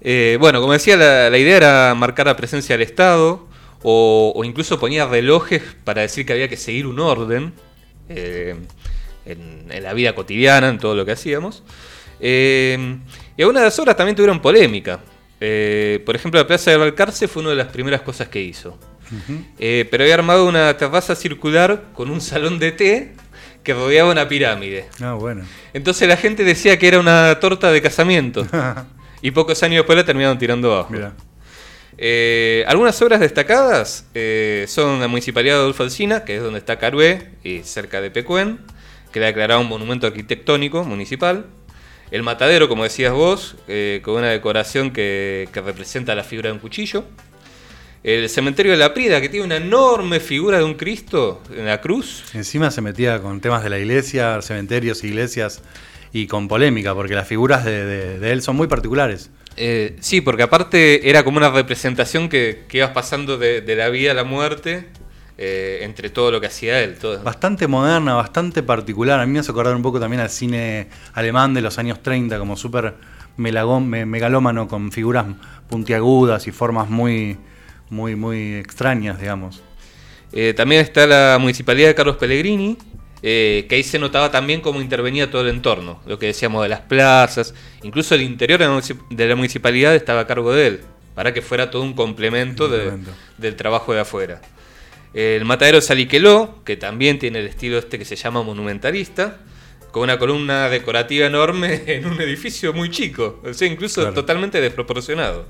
Eh, 0.00 0.36
bueno, 0.40 0.60
como 0.60 0.72
decía, 0.72 0.96
la, 0.96 1.36
idea 1.36 1.56
era 1.56 1.94
marcar 1.94 2.26
la 2.26 2.36
presencia 2.36 2.76
del 2.76 2.82
Estado 2.86 3.46
o, 3.82 4.32
o, 4.34 4.44
incluso 4.44 4.80
ponía 4.80 5.06
relojes 5.06 5.62
para 5.84 6.02
decir 6.02 6.24
que 6.24 6.32
había 6.32 6.48
que 6.48 6.56
seguir 6.56 6.86
un 6.86 6.98
orden. 7.00 7.52
Eh, 8.08 8.56
en, 9.24 9.82
la 9.82 9.92
vida 9.92 10.14
cotidiana, 10.14 10.68
en 10.68 10.78
todo 10.78 10.94
lo 10.94 11.04
que 11.04 11.12
hacíamos. 11.12 11.62
Eh, 12.20 12.98
y 13.36 13.42
algunas 13.42 13.62
de 13.62 13.66
las 13.66 13.78
obras 13.78 13.96
también 13.96 14.16
tuvieron 14.16 14.40
polémica. 14.40 15.00
Eh, 15.40 16.02
por 16.04 16.14
ejemplo, 16.14 16.38
la 16.38 16.46
Plaza 16.46 16.70
de 16.70 16.76
Balcarce 16.76 17.26
fue 17.26 17.42
una 17.42 17.50
de 17.50 17.56
las 17.56 17.68
primeras 17.68 18.02
cosas 18.02 18.28
que 18.28 18.40
hizo. 18.40 18.78
Eh, 19.58 19.88
pero 19.90 20.04
había 20.04 20.14
armado 20.14 20.46
una 20.46 20.76
terraza 20.76 21.16
circular 21.16 21.86
con 21.94 22.10
un 22.10 22.20
salón 22.20 22.60
de 22.60 22.70
té 22.70 23.12
que 23.64 23.74
rodeaba 23.74 24.10
una 24.12 24.28
pirámide. 24.28 24.86
Ah, 25.00 25.14
bueno. 25.14 25.44
Entonces 25.72 26.06
la 26.06 26.16
gente 26.16 26.44
decía 26.44 26.78
que 26.78 26.86
era 26.86 27.00
una 27.00 27.40
torta 27.40 27.72
de 27.72 27.82
casamiento. 27.82 28.46
y 29.22 29.32
pocos 29.32 29.60
años 29.64 29.78
después 29.78 29.96
la 29.96 30.04
terminaron 30.04 30.38
tirando 30.38 30.72
abajo. 30.72 30.94
algunas 32.66 33.02
obras 33.02 33.18
destacadas 33.18 34.06
son 34.68 35.00
la 35.00 35.08
Municipalidad 35.08 35.54
de 35.54 35.60
Adolfo 35.60 35.82
Alsina, 35.82 36.24
que 36.24 36.36
es 36.36 36.42
donde 36.42 36.60
está 36.60 36.78
Carué 36.78 37.32
y 37.42 37.62
cerca 37.64 38.00
de 38.00 38.10
Pecuén 38.12 38.60
que 39.12 39.20
le 39.20 39.26
declarado 39.26 39.60
un 39.60 39.68
monumento 39.68 40.06
arquitectónico 40.06 40.84
municipal. 40.84 41.46
El 42.10 42.24
matadero, 42.24 42.68
como 42.68 42.82
decías 42.82 43.12
vos, 43.12 43.54
eh, 43.68 44.00
con 44.02 44.16
una 44.16 44.28
decoración 44.28 44.90
que, 44.90 45.48
representa 45.54 46.14
la 46.14 46.24
figura 46.24 46.48
de 46.48 46.54
un 46.54 46.58
cuchillo. 46.58 47.04
El 48.02 48.28
cementerio 48.28 48.72
de 48.72 48.78
la 48.78 48.94
Prida, 48.94 49.20
que 49.20 49.28
tiene 49.28 49.46
una 49.46 49.56
enorme 49.56 50.18
figura 50.18 50.58
de 50.58 50.64
un 50.64 50.74
Cristo 50.74 51.40
en 51.54 51.66
la 51.66 51.80
cruz. 51.80 52.24
Encima 52.34 52.70
se 52.70 52.80
metía 52.80 53.20
con 53.20 53.40
temas 53.40 53.62
de 53.62 53.70
la 53.70 53.78
iglesia, 53.78 54.40
cementerios, 54.42 55.04
iglesias 55.04 55.62
y 56.12 56.26
con 56.26 56.48
polémica, 56.48 56.94
porque 56.94 57.14
las 57.14 57.28
figuras 57.28 57.64
de, 57.64 58.18
él 58.32 58.42
son 58.42 58.56
muy 58.56 58.66
particulares. 58.66 59.30
Eh, 59.56 59.96
sí, 60.00 60.20
porque 60.20 60.42
aparte 60.42 61.08
era 61.10 61.22
como 61.22 61.36
una 61.36 61.50
representación 61.50 62.28
que, 62.28 62.64
que 62.68 62.78
ibas 62.78 62.90
pasando 62.90 63.36
de, 63.36 63.60
de, 63.60 63.76
la 63.76 63.88
vida 63.90 64.12
a 64.12 64.14
la 64.14 64.24
muerte 64.24 64.86
eh, 65.42 65.78
entre 65.84 66.10
todo 66.10 66.30
lo 66.30 66.38
que 66.38 66.48
hacía 66.48 66.82
él. 66.82 66.98
Todo. 66.98 67.22
Bastante 67.22 67.66
moderna, 67.66 68.12
bastante 68.12 68.62
particular. 68.62 69.20
A 69.20 69.24
mí 69.24 69.32
me 69.32 69.38
hace 69.38 69.50
acordar 69.50 69.74
un 69.74 69.80
poco 69.80 69.98
también 69.98 70.20
al 70.20 70.28
cine 70.28 70.88
alemán 71.14 71.54
de 71.54 71.62
los 71.62 71.78
años 71.78 72.02
30, 72.02 72.38
como 72.38 72.58
súper 72.58 72.92
megalómano, 73.38 74.68
con 74.68 74.92
figuras 74.92 75.24
puntiagudas 75.66 76.46
y 76.46 76.52
formas 76.52 76.90
muy, 76.90 77.38
muy, 77.88 78.16
muy 78.16 78.56
extrañas, 78.56 79.18
digamos. 79.18 79.62
Eh, 80.34 80.52
también 80.54 80.82
está 80.82 81.06
la 81.06 81.38
municipalidad 81.40 81.88
de 81.88 81.94
Carlos 81.94 82.18
Pellegrini, 82.18 82.76
eh, 83.22 83.64
que 83.66 83.76
ahí 83.76 83.82
se 83.82 83.98
notaba 83.98 84.30
también 84.30 84.60
cómo 84.60 84.82
intervenía 84.82 85.30
todo 85.30 85.40
el 85.40 85.48
entorno, 85.48 86.02
lo 86.04 86.18
que 86.18 86.26
decíamos 86.26 86.62
de 86.64 86.68
las 86.68 86.80
plazas, 86.80 87.54
incluso 87.82 88.14
el 88.14 88.20
interior 88.20 88.60
de 89.08 89.26
la 89.26 89.36
municipalidad 89.36 89.94
estaba 89.94 90.20
a 90.20 90.26
cargo 90.26 90.52
de 90.52 90.66
él, 90.66 90.80
para 91.14 91.32
que 91.32 91.40
fuera 91.40 91.70
todo 91.70 91.82
un 91.82 91.94
complemento, 91.94 92.68
del 92.68 93.56
trabajo 93.56 93.94
de 93.94 94.00
afuera. 94.00 94.42
El 95.12 95.44
matadero 95.44 95.80
Saliqueló, 95.80 96.62
que 96.64 96.76
también 96.76 97.18
tiene 97.18 97.40
el 97.40 97.46
estilo 97.46 97.78
este 97.78 97.98
que 97.98 98.04
se 98.04 98.16
llama 98.16 98.42
monumentalista, 98.42 99.38
con 99.90 100.04
una 100.04 100.18
columna 100.18 100.68
decorativa 100.68 101.26
enorme 101.26 101.82
en 101.86 102.06
un 102.06 102.20
edificio 102.20 102.72
muy 102.72 102.90
chico, 102.90 103.40
o 103.44 103.52
sea, 103.52 103.66
incluso 103.66 104.12
totalmente 104.12 104.60
desproporcionado. 104.60 105.46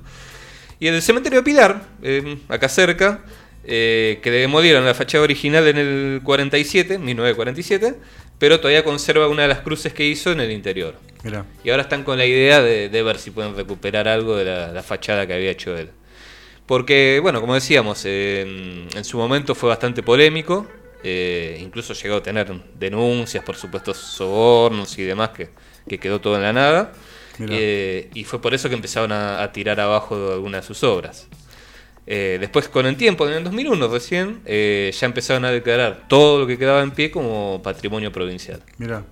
Y 0.78 0.86
el 0.86 1.02
cementerio 1.02 1.44
Pilar, 1.44 1.82
eh, 2.02 2.38
acá 2.48 2.68
cerca, 2.70 3.22
eh, 3.64 4.18
que 4.22 4.30
demolieron 4.30 4.86
la 4.86 4.94
fachada 4.94 5.24
original 5.24 5.68
en 5.68 5.76
el 5.76 6.20
47, 6.24 6.98
1947, 6.98 7.96
pero 8.38 8.58
todavía 8.60 8.82
conserva 8.82 9.28
una 9.28 9.42
de 9.42 9.48
las 9.48 9.58
cruces 9.58 9.92
que 9.92 10.06
hizo 10.06 10.32
en 10.32 10.40
el 10.40 10.50
interior. 10.50 10.94
Y 11.62 11.68
ahora 11.68 11.82
están 11.82 12.02
con 12.02 12.16
la 12.16 12.24
idea 12.24 12.62
de, 12.62 12.88
ver 12.88 13.18
si 13.18 13.30
pueden 13.30 13.54
recuperar 13.54 14.08
algo 14.08 14.36
de 14.36 14.72
la 14.72 14.82
fachada 14.82 15.26
que 15.26 15.34
había 15.34 15.50
hecho 15.50 15.76
él. 15.76 15.90
Porque, 16.70 17.18
bueno, 17.20 17.40
como 17.40 17.54
decíamos, 17.54 18.04
en 18.04 19.02
su 19.02 19.18
momento 19.18 19.56
fue 19.56 19.68
bastante 19.68 20.04
polémico, 20.04 20.68
eh, 21.02 21.58
incluso 21.60 21.94
llegó 21.94 22.18
a 22.18 22.22
tener 22.22 22.48
denuncias 22.78 23.42
por 23.42 23.56
supuestos 23.56 23.96
sobornos 23.96 24.96
y 24.96 25.02
demás 25.02 25.30
que, 25.30 25.50
quedó 25.98 26.20
todo 26.20 26.36
en 26.36 26.42
la 26.42 26.52
nada. 26.52 26.92
Eh, 27.40 28.08
y 28.14 28.22
fue 28.22 28.40
por 28.40 28.54
eso 28.54 28.68
que 28.68 28.76
empezaron 28.76 29.10
a, 29.10 29.50
tirar 29.50 29.80
abajo 29.80 30.14
algunas 30.32 30.62
de 30.62 30.66
sus 30.68 30.84
obras. 30.84 31.26
Eh, 32.06 32.36
después, 32.38 32.68
con 32.68 32.86
el 32.86 32.96
tiempo, 32.96 33.26
en 33.26 33.34
el 33.34 33.42
2001 33.42 33.88
recién, 33.88 34.40
ya 34.46 35.06
empezaron 35.06 35.44
a 35.46 35.50
declarar 35.50 36.04
todo 36.06 36.38
lo 36.38 36.46
que 36.46 36.56
quedaba 36.56 36.84
en 36.84 36.92
pie 36.92 37.10
como 37.10 37.60
patrimonio 37.64 38.12
provincial. 38.12 38.62
Mira. 38.78 39.02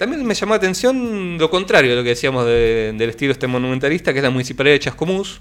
también 0.00 0.26
me 0.26 0.34
llamó 0.34 0.54
la 0.54 0.56
atención 0.56 1.38
lo 1.38 1.48
contrario 1.48 1.90
de 1.90 1.96
lo 1.96 2.02
que 2.02 2.08
decíamos 2.08 2.44
del 2.44 3.00
estilo 3.02 3.30
este 3.30 3.46
monumentalista, 3.46 4.12
que 4.12 4.18
es 4.18 4.24
la 4.24 4.30
municipalidad 4.30 4.74
de 4.74 4.80
Chascomús, 4.80 5.40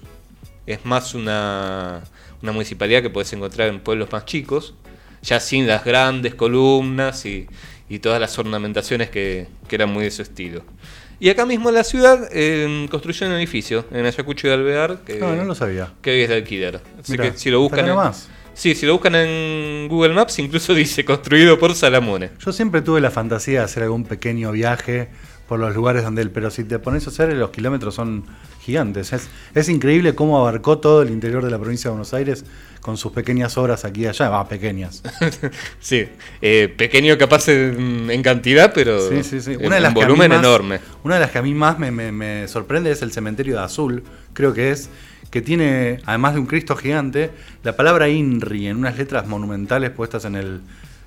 es 0.66 0.86
más 0.86 1.14
una, 1.14 2.02
municipalidad 2.42 3.02
que 3.02 3.10
puedes 3.10 3.32
encontrar 3.34 3.70
en 3.70 3.80
pueblos 3.80 4.12
más 4.12 4.26
chicos, 4.26 4.74
ya 5.22 5.40
sin 5.40 5.68
las 5.68 5.84
grandes 5.84 6.36
columnas 6.36 7.26
y, 7.26 7.48
todas 8.02 8.22
las 8.22 8.40
ornamentaciones 8.40 9.10
que, 9.10 9.48
eran 9.70 9.92
muy 9.92 10.06
de 10.06 10.12
su 10.12 10.22
estilo. 10.22 10.64
Y 11.20 11.30
acá 11.30 11.46
mismo 11.46 11.70
en 11.70 11.76
la 11.76 11.84
ciudad 11.84 12.30
eh, 12.32 12.88
construyó 12.90 13.28
un 13.28 13.34
edificio 13.34 13.86
en 13.92 14.06
Ayacucho 14.06 14.48
de 14.48 14.54
Alvear 14.54 15.00
que, 15.06 15.20
no, 15.20 15.36
no 15.36 15.44
lo 15.44 15.54
sabía. 15.54 15.94
que 16.02 16.12
hoy 16.12 16.22
es 16.22 16.30
de 16.30 16.36
alquiler. 16.36 16.80
Así 17.00 17.18
que 17.18 17.34
si 17.34 17.52
lo 17.52 17.60
buscan 17.60 17.88
en, 17.88 17.96
sí, 18.54 18.74
si 18.74 18.86
lo 18.86 18.94
buscan 18.94 19.16
en 19.16 19.88
Google 19.88 20.14
Maps 20.14 20.40
incluso 20.40 20.74
dice 20.76 21.06
construido 21.06 21.60
por 21.60 21.76
Salamone. 21.76 22.32
Yo 22.40 22.52
siempre 22.52 22.82
tuve 22.82 23.02
la 23.02 23.12
fantasía 23.12 23.60
de 23.60 23.66
hacer 23.66 23.84
algún 23.84 24.06
pequeño 24.06 24.52
viaje 24.52 25.10
por 25.52 25.60
los 25.60 25.76
lugares 25.76 26.06
donde 26.06 26.22
él. 26.22 26.32
Pero 26.32 26.50
si 26.50 26.64
te 26.64 26.80
pones 26.80 27.06
a 27.08 27.10
hacer, 27.10 27.34
los 27.34 27.50
kilómetros 27.50 27.94
son 27.94 28.24
gigantes. 28.62 29.12
Es, 29.12 29.28
es 29.54 29.68
increíble 29.68 30.16
cómo 30.16 30.40
abarcó 30.40 30.78
todo 30.78 31.02
el 31.02 31.10
interior 31.10 31.44
de 31.44 31.52
la 31.52 31.60
provincia 31.60 31.90
de 31.90 31.92
Buenos 31.92 32.14
Aires 32.14 32.46
con 32.80 32.96
sus 32.96 33.12
pequeñas 33.12 33.58
obras 33.58 33.84
aquí 33.84 34.04
y 34.04 34.08
allá. 34.08 34.30
Va, 34.30 34.48
pequeñas. 34.48 35.04
Sí, 35.82 36.06
eh, 36.42 36.74
pequeño 36.78 37.18
capaz 37.18 37.50
en, 37.50 38.10
en 38.10 38.24
cantidad, 38.24 38.72
pero 38.74 39.10
Sí, 39.10 39.24
sí, 39.24 39.42
sí. 39.42 39.56
en 39.56 39.66
Una 39.66 39.76
de 39.76 39.82
las 39.82 39.90
un 39.94 39.96
volumen 39.96 40.30
más- 40.30 40.40
enorme. 40.40 40.80
Una 41.04 41.16
de 41.16 41.20
las 41.20 41.32
que 41.32 41.40
a 41.40 41.42
mí 41.42 41.54
más 41.54 41.78
me, 41.78 41.92
me- 41.92 42.14
me 42.14 42.48
sorprende 42.48 42.90
es 42.90 43.02
el 43.02 43.12
cementerio 43.12 43.58
de 43.58 43.64
Azul, 43.64 44.04
creo 44.32 44.54
que 44.54 44.72
es, 44.72 44.90
que 45.32 45.42
tiene, 45.42 46.00
además 46.06 46.34
de 46.36 46.40
un 46.40 46.46
Cristo 46.46 46.78
gigante, 46.78 47.30
la 47.64 47.76
palabra 47.76 48.08
INRI 48.08 48.68
en 48.68 48.78
unas 48.78 48.98
letras 48.98 49.28
monumentales 49.28 49.90
puestas 49.90 50.24
en 50.24 50.36
el, 50.38 50.62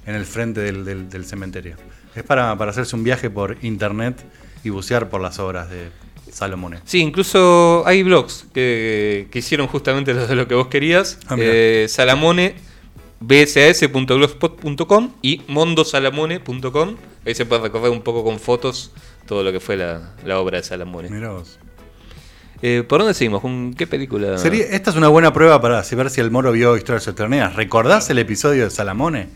en 0.05 0.15
el 0.15 0.27
frente 0.27 0.61
del, 0.61 0.85
del- 0.85 1.09
del 1.09 1.25
cementerio. 1.25 1.77
Es 2.14 2.23
para, 2.23 2.56
para 2.56 2.71
hacerse 2.71 2.97
un 2.97 3.04
viaje 3.04 3.30
por 3.30 3.56
internet 3.62 4.25
y 4.62 4.71
bucear 4.71 5.09
por 5.09 5.21
las 5.21 5.38
obras 5.38 5.68
de 5.71 5.90
Salomone. 6.30 6.80
Sí, 6.85 7.00
incluso 7.00 7.83
hay 7.87 8.02
blogs 8.02 8.47
que, 8.52 9.28
que 9.30 9.38
hicieron 9.38 9.66
justamente 9.68 10.14
lo 10.14 10.35
lo 10.35 10.49
que 10.49 10.54
vos 10.54 10.66
querías. 10.68 11.18
Ah. 11.28 11.37
Eh, 11.38 11.87
Salamone, 11.88 12.56
bsas.blogspot.com 13.21 15.12
y 15.23 15.42
mondosalamone.com. 15.49 16.97
Ahí 17.26 17.35
se 17.35 17.47
puede 17.47 17.62
recorrer 17.62 17.90
un 17.90 18.02
poco 18.02 18.25
con 18.25 18.38
fotos 18.38 18.92
todo 19.26 19.42
lo 19.42 19.52
que 19.52 19.61
fue 19.61 19.76
la, 19.76 20.14
la 20.25 20.38
obra 20.40 20.59
de 20.59 20.64
Salamone. 20.64 21.09
Mirá 21.11 21.30
vos. 21.30 21.59
Eh, 22.66 22.83
¿Por 22.83 23.00
dónde 23.00 23.12
seguimos? 23.12 23.42
¿Con 23.42 23.75
qué 23.75 23.87
película? 23.87 24.38
Sería- 24.38 24.64
esta 24.71 24.88
es 24.88 24.97
una 24.97 25.09
buena 25.09 25.35
prueba 25.35 25.61
para 25.61 25.83
ver 25.83 26.09
si 26.09 26.23
el 26.23 26.30
moro 26.30 26.50
vio 26.50 26.78
Historias 26.78 27.06
Eternas. 27.06 27.54
¿Recordás 27.56 28.09
el 28.09 28.18
episodio 28.18 28.64
de 28.64 28.71
Salamone? 28.71 29.28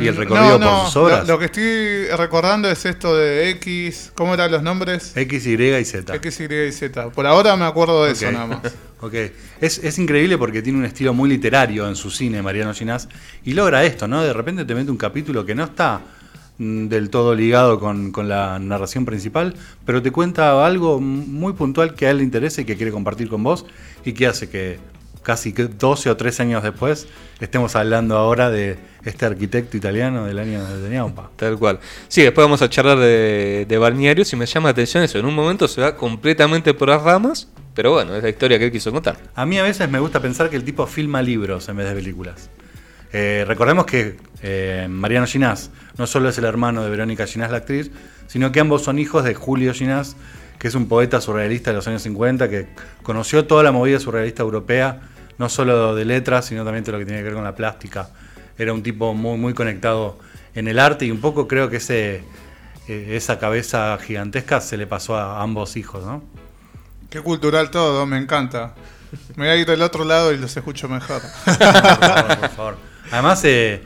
y 0.00 0.08
el 0.08 0.14
Mm, 0.14 0.18
recorrido 0.18 0.58
no, 0.58 0.66
no, 0.66 0.76
por 0.78 0.86
sus 0.86 0.96
obras. 0.96 1.20
Lo, 1.28 1.34
lo 1.34 1.38
que 1.38 1.44
estoy 1.44 2.06
recordando 2.16 2.68
es 2.68 2.84
esto 2.84 3.16
de 3.16 3.50
X. 3.50 4.10
¿Cómo 4.16 4.34
eran 4.34 4.50
los 4.50 4.64
nombres? 4.64 5.12
X, 5.16 5.46
Y 5.46 5.52
y 5.62 5.84
Z. 5.84 6.12
X, 6.16 6.40
Y 6.40 6.44
y 6.52 6.72
Z. 6.72 7.10
Por 7.10 7.24
ahora 7.24 7.54
me 7.56 7.66
acuerdo 7.66 8.04
de 8.04 8.12
eso 8.12 8.32
nada 8.32 8.46
más. 8.46 8.60
Ok. 9.00 9.14
Es, 9.60 9.78
es 9.78 9.98
increíble 9.98 10.38
porque 10.38 10.62
tiene 10.62 10.78
un 10.78 10.84
estilo 10.84 11.12
muy 11.12 11.28
literario 11.28 11.88
en 11.88 11.96
su 11.96 12.08
cine, 12.08 12.40
Mariano 12.40 12.72
Ginás, 12.72 13.08
y 13.44 13.52
logra 13.52 13.82
esto, 13.84 14.06
¿no? 14.06 14.22
De 14.22 14.32
repente 14.32 14.64
te 14.64 14.76
mete 14.76 14.92
un 14.92 14.96
capítulo 14.96 15.44
que 15.44 15.56
no 15.56 15.64
está 15.64 15.98
mm, 15.98 16.21
del 16.58 17.10
todo 17.10 17.34
ligado 17.34 17.80
con, 17.80 18.12
con 18.12 18.28
la 18.28 18.58
narración 18.58 19.04
principal, 19.04 19.54
pero 19.84 20.02
te 20.02 20.10
cuenta 20.10 20.64
algo 20.64 21.00
muy 21.00 21.54
puntual 21.54 21.94
que 21.94 22.06
a 22.06 22.10
él 22.10 22.18
le 22.18 22.24
interesa 22.24 22.60
y 22.60 22.64
que 22.64 22.76
quiere 22.76 22.92
compartir 22.92 23.28
con 23.28 23.42
vos, 23.42 23.66
y 24.04 24.12
que 24.12 24.26
hace 24.26 24.48
que 24.48 24.78
casi 25.22 25.52
que 25.52 25.64
12 25.64 26.10
o 26.10 26.16
13 26.16 26.42
años 26.42 26.62
después 26.62 27.06
estemos 27.40 27.74
hablando 27.76 28.16
ahora 28.16 28.50
de 28.50 28.76
este 29.04 29.24
arquitecto 29.26 29.76
italiano 29.76 30.26
del 30.26 30.38
año 30.38 30.64
de 30.64 30.90
Ñaupa. 30.90 31.30
Tal 31.36 31.58
cual. 31.58 31.78
Sí, 32.08 32.22
después 32.22 32.44
vamos 32.44 32.62
a 32.62 32.68
charlar 32.68 32.98
de, 32.98 33.66
de 33.68 33.78
balnearios 33.78 34.32
y 34.32 34.36
me 34.36 34.46
llama 34.46 34.68
la 34.68 34.72
atención 34.72 35.02
eso. 35.02 35.18
En 35.18 35.26
un 35.26 35.34
momento 35.34 35.68
se 35.68 35.80
va 35.80 35.96
completamente 35.96 36.74
por 36.74 36.88
las 36.88 37.02
ramas, 37.02 37.48
pero 37.74 37.92
bueno, 37.92 38.14
es 38.14 38.22
la 38.22 38.28
historia 38.28 38.58
que 38.58 38.66
él 38.66 38.72
quiso 38.72 38.92
contar. 38.92 39.16
A 39.34 39.46
mí 39.46 39.58
a 39.58 39.62
veces 39.62 39.88
me 39.88 39.98
gusta 39.98 40.20
pensar 40.20 40.50
que 40.50 40.56
el 40.56 40.64
tipo 40.64 40.86
filma 40.86 41.22
libros 41.22 41.68
en 41.68 41.76
vez 41.76 41.88
de 41.88 41.94
películas. 41.94 42.50
Eh, 43.12 43.44
recordemos 43.46 43.84
que 43.86 44.16
eh, 44.42 44.86
Mariano 44.88 45.26
Ginás 45.26 45.70
no 45.98 46.06
solo 46.06 46.28
es 46.30 46.38
el 46.38 46.44
hermano 46.44 46.82
de 46.82 46.90
Verónica 46.90 47.26
Ginás, 47.26 47.50
la 47.50 47.58
actriz, 47.58 47.90
sino 48.26 48.50
que 48.52 48.60
ambos 48.60 48.82
son 48.82 48.98
hijos 48.98 49.24
de 49.24 49.34
Julio 49.34 49.74
Ginás, 49.74 50.16
que 50.58 50.68
es 50.68 50.74
un 50.74 50.88
poeta 50.88 51.20
surrealista 51.20 51.70
de 51.70 51.76
los 51.76 51.86
años 51.86 52.02
50, 52.02 52.48
que 52.48 52.68
conoció 53.02 53.46
toda 53.46 53.62
la 53.62 53.72
movida 53.72 54.00
surrealista 54.00 54.42
europea, 54.42 55.00
no 55.38 55.48
solo 55.48 55.94
de 55.94 56.04
letras, 56.04 56.46
sino 56.46 56.64
también 56.64 56.84
de 56.84 56.92
lo 56.92 56.98
que 56.98 57.04
tiene 57.04 57.20
que 57.20 57.24
ver 57.24 57.34
con 57.34 57.44
la 57.44 57.54
plástica. 57.54 58.08
Era 58.56 58.72
un 58.72 58.82
tipo 58.82 59.12
muy, 59.12 59.36
muy 59.38 59.54
conectado 59.54 60.18
en 60.54 60.68
el 60.68 60.78
arte 60.78 61.04
y 61.04 61.10
un 61.10 61.20
poco 61.20 61.48
creo 61.48 61.68
que 61.68 61.76
ese, 61.76 62.22
eh, 62.88 63.08
esa 63.10 63.38
cabeza 63.38 63.98
gigantesca 63.98 64.60
se 64.60 64.76
le 64.76 64.86
pasó 64.86 65.16
a 65.16 65.42
ambos 65.42 65.76
hijos, 65.76 66.04
¿no? 66.04 66.22
Qué 67.10 67.20
cultural 67.20 67.70
todo, 67.70 68.06
me 68.06 68.16
encanta. 68.16 68.74
Me 69.36 69.44
voy 69.44 69.48
a 69.48 69.56
ir 69.56 69.66
del 69.66 69.82
otro 69.82 70.04
lado 70.04 70.32
y 70.32 70.38
los 70.38 70.56
escucho 70.56 70.88
mejor. 70.88 71.20
por 71.44 71.54
favor, 71.54 72.38
por 72.38 72.50
favor. 72.50 72.91
Además, 73.12 73.42
eh, 73.44 73.80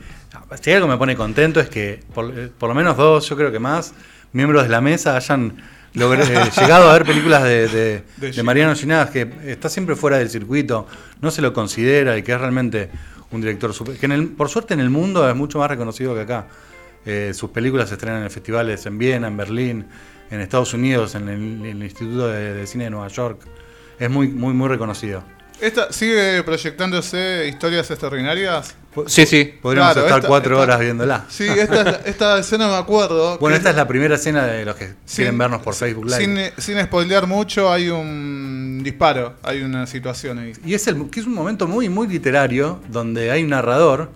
si 0.61 0.71
algo 0.71 0.87
me 0.87 0.97
pone 0.97 1.15
contento 1.15 1.59
es 1.59 1.69
que 1.69 1.99
por, 2.13 2.33
eh, 2.37 2.49
por 2.57 2.69
lo 2.69 2.75
menos 2.75 2.97
dos, 2.97 3.27
yo 3.29 3.35
creo 3.35 3.51
que 3.51 3.59
más, 3.59 3.93
miembros 4.33 4.63
de 4.63 4.69
la 4.69 4.81
mesa 4.81 5.15
hayan 5.15 5.57
eh, 5.93 6.49
llegado 6.59 6.89
a 6.89 6.93
ver 6.93 7.03
películas 7.05 7.43
de, 7.43 7.67
de- 7.67 8.03
De 8.17 8.31
de 8.31 8.43
Mariano 8.43 8.75
Ginás, 8.75 9.09
que 9.09 9.27
está 9.45 9.69
siempre 9.69 9.95
fuera 9.95 10.17
del 10.17 10.29
circuito, 10.29 10.87
no 11.21 11.29
se 11.31 11.41
lo 11.41 11.53
considera 11.53 12.17
y 12.17 12.23
que 12.23 12.31
es 12.33 12.39
realmente 12.39 12.89
un 13.31 13.41
director 13.41 13.73
super- 13.73 13.97
que 13.97 14.05
en 14.05 14.11
el- 14.13 14.27
por 14.29 14.49
suerte 14.49 14.73
en 14.73 14.79
el 14.79 14.89
mundo 14.89 15.27
es 15.29 15.35
mucho 15.35 15.59
más 15.59 15.69
reconocido 15.69 16.15
que 16.15 16.21
acá. 16.21 16.47
Eh, 17.05 17.31
sus 17.33 17.49
películas 17.51 17.87
se 17.89 17.95
estrenan 17.95 18.23
en 18.23 18.29
festivales 18.31 18.85
en 18.85 18.97
Viena, 18.97 19.27
en 19.27 19.37
Berlín, 19.37 19.85
en 20.29 20.41
Estados 20.41 20.73
Unidos, 20.73 21.15
en 21.15 21.29
el, 21.29 21.35
en 21.41 21.65
el 21.77 21.83
Instituto 21.83 22.27
de, 22.27 22.53
de 22.53 22.67
Cine 22.67 22.85
de 22.85 22.89
Nueva 22.89 23.07
York. 23.07 23.41
Es 23.97 24.09
muy, 24.09 24.27
muy, 24.27 24.53
muy 24.53 24.67
reconocido. 24.67 25.23
Esta, 25.61 25.91
¿Sigue 25.91 26.43
proyectándose 26.43 27.47
historias 27.47 27.89
extraordinarias? 27.89 28.75
Sí, 29.07 29.25
sí. 29.25 29.53
Podríamos 29.61 29.93
Claro, 29.93 30.07
estar 30.07 30.19
esta- 30.19 30.27
cuatro 30.27 30.55
esta- 30.55 30.63
horas 30.63 30.79
viéndola. 30.79 31.25
Sí, 31.29 31.45
esta, 31.47 31.89
esta 32.05 32.39
escena 32.39 32.67
me 32.67 32.75
acuerdo. 32.75 33.37
Bueno, 33.37 33.55
esta 33.55 33.69
es 33.69 33.75
la 33.75 33.87
primera 33.87 34.15
escena 34.15 34.45
de 34.45 34.65
los 34.65 34.75
que 34.75 34.85
sin- 35.05 35.15
quieren 35.15 35.37
vernos 35.37 35.61
por 35.61 35.73
Facebook 35.75 36.05
Live. 36.05 36.17
Sin, 36.55 36.63
sin 36.75 36.83
spoilear 36.83 37.27
mucho, 37.27 37.71
hay 37.71 37.89
un 37.89 38.81
disparo, 38.83 39.35
hay 39.43 39.61
una 39.61 39.85
situación 39.87 40.39
ahí. 40.39 40.53
Y 40.65 40.73
es, 40.73 40.87
el, 40.87 41.09
que 41.09 41.19
es 41.19 41.25
un 41.25 41.33
momento 41.33 41.67
muy, 41.67 41.89
muy 41.89 42.07
literario 42.07 42.79
donde 42.89 43.31
hay 43.31 43.43
un 43.43 43.49
narrador, 43.49 44.09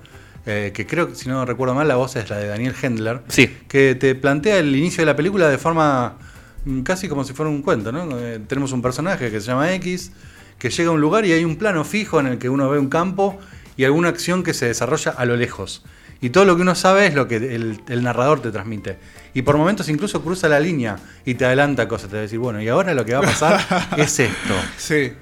eh, 0.45 0.71
que 0.73 0.87
creo 0.87 1.09
que 1.09 1.15
si 1.15 1.29
no 1.29 1.45
recuerdo 1.45 1.75
mal, 1.75 1.87
la 1.87 1.95
voz 1.95 2.15
es 2.15 2.29
la 2.29 2.37
de 2.37 2.47
Daniel 2.47 2.73
Hendler, 2.81 3.21
Sí. 3.27 3.55
que 3.67 3.95
te 3.95 4.15
plantea 4.15 4.57
el 4.57 4.75
inicio 4.75 5.01
de 5.01 5.05
la 5.05 5.15
película 5.15 5.47
de 5.49 5.57
forma 5.57 6.17
mm, 6.65 6.81
casi 6.81 7.07
como 7.07 7.23
si 7.23 7.33
fuera 7.33 7.49
un 7.49 7.61
cuento. 7.61 7.91
¿no? 7.91 8.17
Eh, 8.17 8.39
tenemos 8.47 8.71
un 8.71 8.81
personaje 8.81 9.29
que 9.29 9.39
se 9.39 9.47
llama 9.47 9.71
X, 9.73 10.11
que 10.57 10.69
llega 10.69 10.89
a 10.89 10.93
un 10.93 11.01
lugar 11.01 11.25
y 11.25 11.31
hay 11.31 11.43
un 11.43 11.55
plano 11.57 11.83
fijo 11.83 12.19
en 12.19 12.27
el 12.27 12.37
que 12.37 12.49
uno 12.49 12.69
ve 12.69 12.77
un 12.79 12.89
campo 12.89 13.39
y 13.77 13.83
alguna 13.85 14.09
acción 14.09 14.43
que 14.43 14.53
se 14.53 14.67
desarrolla 14.67 15.11
a 15.11 15.25
lo 15.25 15.35
lejos. 15.37 15.83
Y 16.23 16.29
todo 16.29 16.45
lo 16.45 16.55
que 16.55 16.61
uno 16.61 16.75
sabe 16.75 17.07
es 17.07 17.15
lo 17.15 17.27
que 17.27 17.37
el, 17.37 17.81
el 17.89 18.03
narrador 18.03 18.41
te 18.41 18.51
transmite. 18.51 18.97
Y 19.33 19.41
por 19.41 19.57
momentos 19.57 19.89
incluso 19.89 20.21
cruza 20.21 20.47
la 20.47 20.59
línea 20.59 20.97
y 21.25 21.33
te 21.33 21.45
adelanta 21.45 21.87
cosas. 21.87 22.09
Te 22.09 22.15
va 22.17 22.19
a 22.19 22.21
decir, 22.23 22.37
bueno, 22.37 22.61
y 22.61 22.67
ahora 22.67 22.93
lo 22.93 23.03
que 23.05 23.13
va 23.13 23.19
a 23.19 23.23
pasar 23.23 23.59
es 23.97 24.19
esto. 24.19 24.53
Sí, 24.77 25.13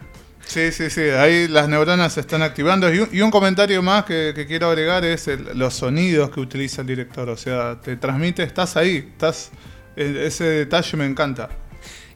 sí, 0.45 0.71
sí, 0.73 0.89
sí. 0.89 1.01
Ahí 1.03 1.47
las 1.47 1.69
neuronas 1.69 2.11
se 2.13 2.19
están 2.19 2.41
activando. 2.41 2.93
Y 2.93 2.99
un, 2.99 3.09
y 3.13 3.21
un 3.21 3.31
comentario 3.31 3.81
más 3.81 4.03
que, 4.03 4.33
que 4.35 4.45
quiero 4.45 4.67
agregar 4.67 5.05
es 5.05 5.29
el- 5.29 5.57
los 5.57 5.73
sonidos 5.73 6.31
que 6.31 6.41
utiliza 6.41 6.81
el 6.81 6.87
director. 6.87 7.29
O 7.29 7.37
sea, 7.37 7.79
te 7.81 7.95
transmite, 7.95 8.43
estás 8.43 8.75
ahí, 8.75 8.97
estás. 9.13 9.51
e- 9.95 10.23
Ese 10.25 10.43
detalle 10.43 10.97
me 10.97 11.05
encanta. 11.05 11.47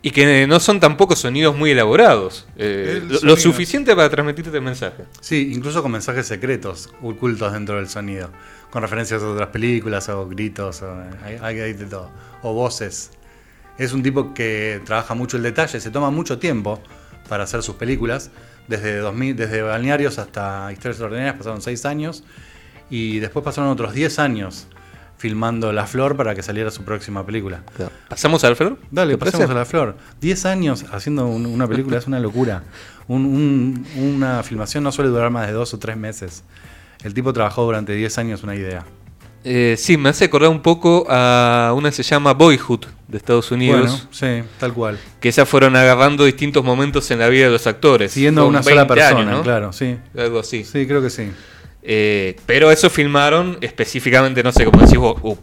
Y 0.06 0.12
que 0.12 0.46
no 0.48 0.60
son 0.60 0.82
tampoco 0.82 1.16
sonidos 1.16 1.56
muy 1.56 1.72
elaborados. 1.72 2.46
Eh, 2.58 3.02
lo, 3.22 3.38
suficiente 3.38 3.96
para 3.96 4.10
transmitirte 4.10 4.56
el 4.58 4.62
mensaje. 4.62 5.06
Sí, 5.22 5.52
incluso 5.56 5.82
con 5.82 5.94
mensajes 5.94 6.28
secretos 6.28 6.90
ocultos 7.02 7.54
dentro 7.54 7.78
del 7.78 7.88
sonido, 7.88 8.30
con 8.70 8.82
referencias 8.82 9.24
a 9.24 9.28
otras 9.30 9.48
películas 9.48 10.10
o 10.10 10.28
gritos, 10.28 10.82
o, 10.82 10.94
hay, 11.24 11.38
hay- 11.42 11.60
hay 11.62 11.74
de 11.74 11.86
todo, 11.86 12.12
o 12.42 12.54
voces. 12.54 13.12
Es 13.78 13.94
un 13.94 14.04
tipo 14.04 14.34
que 14.34 14.82
trabaja 14.86 15.16
mucho 15.16 15.38
el 15.38 15.44
detalle, 15.44 15.80
se 15.80 15.90
toma 15.90 16.12
mucho 16.12 16.38
tiempo 16.38 16.84
para 17.30 17.46
hacer 17.46 17.64
sus 17.64 17.76
películas, 17.76 18.30
desde, 18.68 18.98
2000, 18.98 19.38
desde 19.38 19.62
Balnearios 19.62 20.20
hasta 20.20 20.70
Historias 20.74 21.00
Ordinarias 21.02 21.36
pasaron 21.38 21.62
6 21.62 21.86
años 21.86 22.24
y 22.90 23.20
después 23.20 23.44
pasaron 23.44 23.70
otros 23.70 23.94
10 23.94 24.20
años 24.20 24.68
filmando 25.28 25.72
La 25.72 25.88
Flor 25.88 26.18
para 26.18 26.36
que 26.36 26.44
saliera 26.44 26.70
su 26.70 26.84
próxima 26.84 27.26
película. 27.26 27.62
¿Pasamos 28.10 28.44
al 28.44 28.50
Alfredo? 28.50 28.78
Dale, 28.92 29.14
¿Te 29.14 29.18
parece? 29.18 29.38
pasemos 29.38 29.56
a 29.56 29.60
la 29.60 29.66
flor. 29.66 29.96
10 30.20 30.46
años 30.46 30.84
haciendo 30.92 31.28
un- 31.28 31.46
una 31.46 31.66
película 31.66 31.98
es 31.98 32.08
una 32.08 32.20
locura. 32.20 32.64
Un- 33.08 33.26
un- 33.26 33.88
una 34.16 34.44
filmación 34.44 34.84
no 34.84 34.92
suele 34.92 35.10
durar 35.12 35.30
más 35.30 35.48
de 35.48 35.54
dos 35.54 35.74
o 35.74 35.80
tres 35.80 35.96
meses. 35.96 36.44
El 37.06 37.14
tipo 37.14 37.32
trabajó 37.32 37.64
durante 37.64 37.94
10 37.94 38.18
años 38.18 38.44
una 38.44 38.54
idea. 38.54 38.84
Eh, 39.46 39.76
sí, 39.78 39.96
me 39.96 40.10
hace 40.10 40.26
acordar 40.26 40.50
un 40.50 40.62
poco 40.62 41.06
a 41.10 41.74
una 41.74 41.90
que 41.90 41.96
se 41.96 42.04
llama 42.04 42.34
Boyhood 42.34 42.82
de 43.08 43.18
Estados 43.18 43.50
Unidos. 43.50 43.80
Bueno, 43.80 44.08
sí, 44.12 44.44
tal 44.60 44.74
cual. 44.74 45.00
Que 45.22 45.30
esas 45.30 45.48
fueron 45.48 45.78
agarrando 45.78 46.26
distintos 46.26 46.66
momentos 46.66 47.10
en 47.12 47.20
la 47.20 47.30
vida 47.30 47.46
de 47.46 47.52
los 47.52 47.66
actores. 47.66 48.12
Siguiendo 48.12 48.42
a 48.42 48.44
Con 48.44 48.50
una 48.56 48.64
sola 48.64 48.84
20 48.84 48.94
persona, 48.94 49.20
años, 49.22 49.38
¿no? 49.38 49.44
claro, 49.44 49.72
sí. 49.72 49.98
Algo 50.18 50.40
así. 50.40 50.66
Sí, 50.66 50.86
creo 50.86 51.02
que 51.02 51.10
sí. 51.10 51.32
Eh, 51.84 52.36
pero 52.46 52.72
eso 52.72 52.90
filmaron 52.90 53.58
específicamente, 53.62 54.42
no 54.42 54.52
sé, 54.52 54.66
como 54.66 54.82
decís 54.82 54.98
vos, 54.98 55.18
uh, 55.22 55.36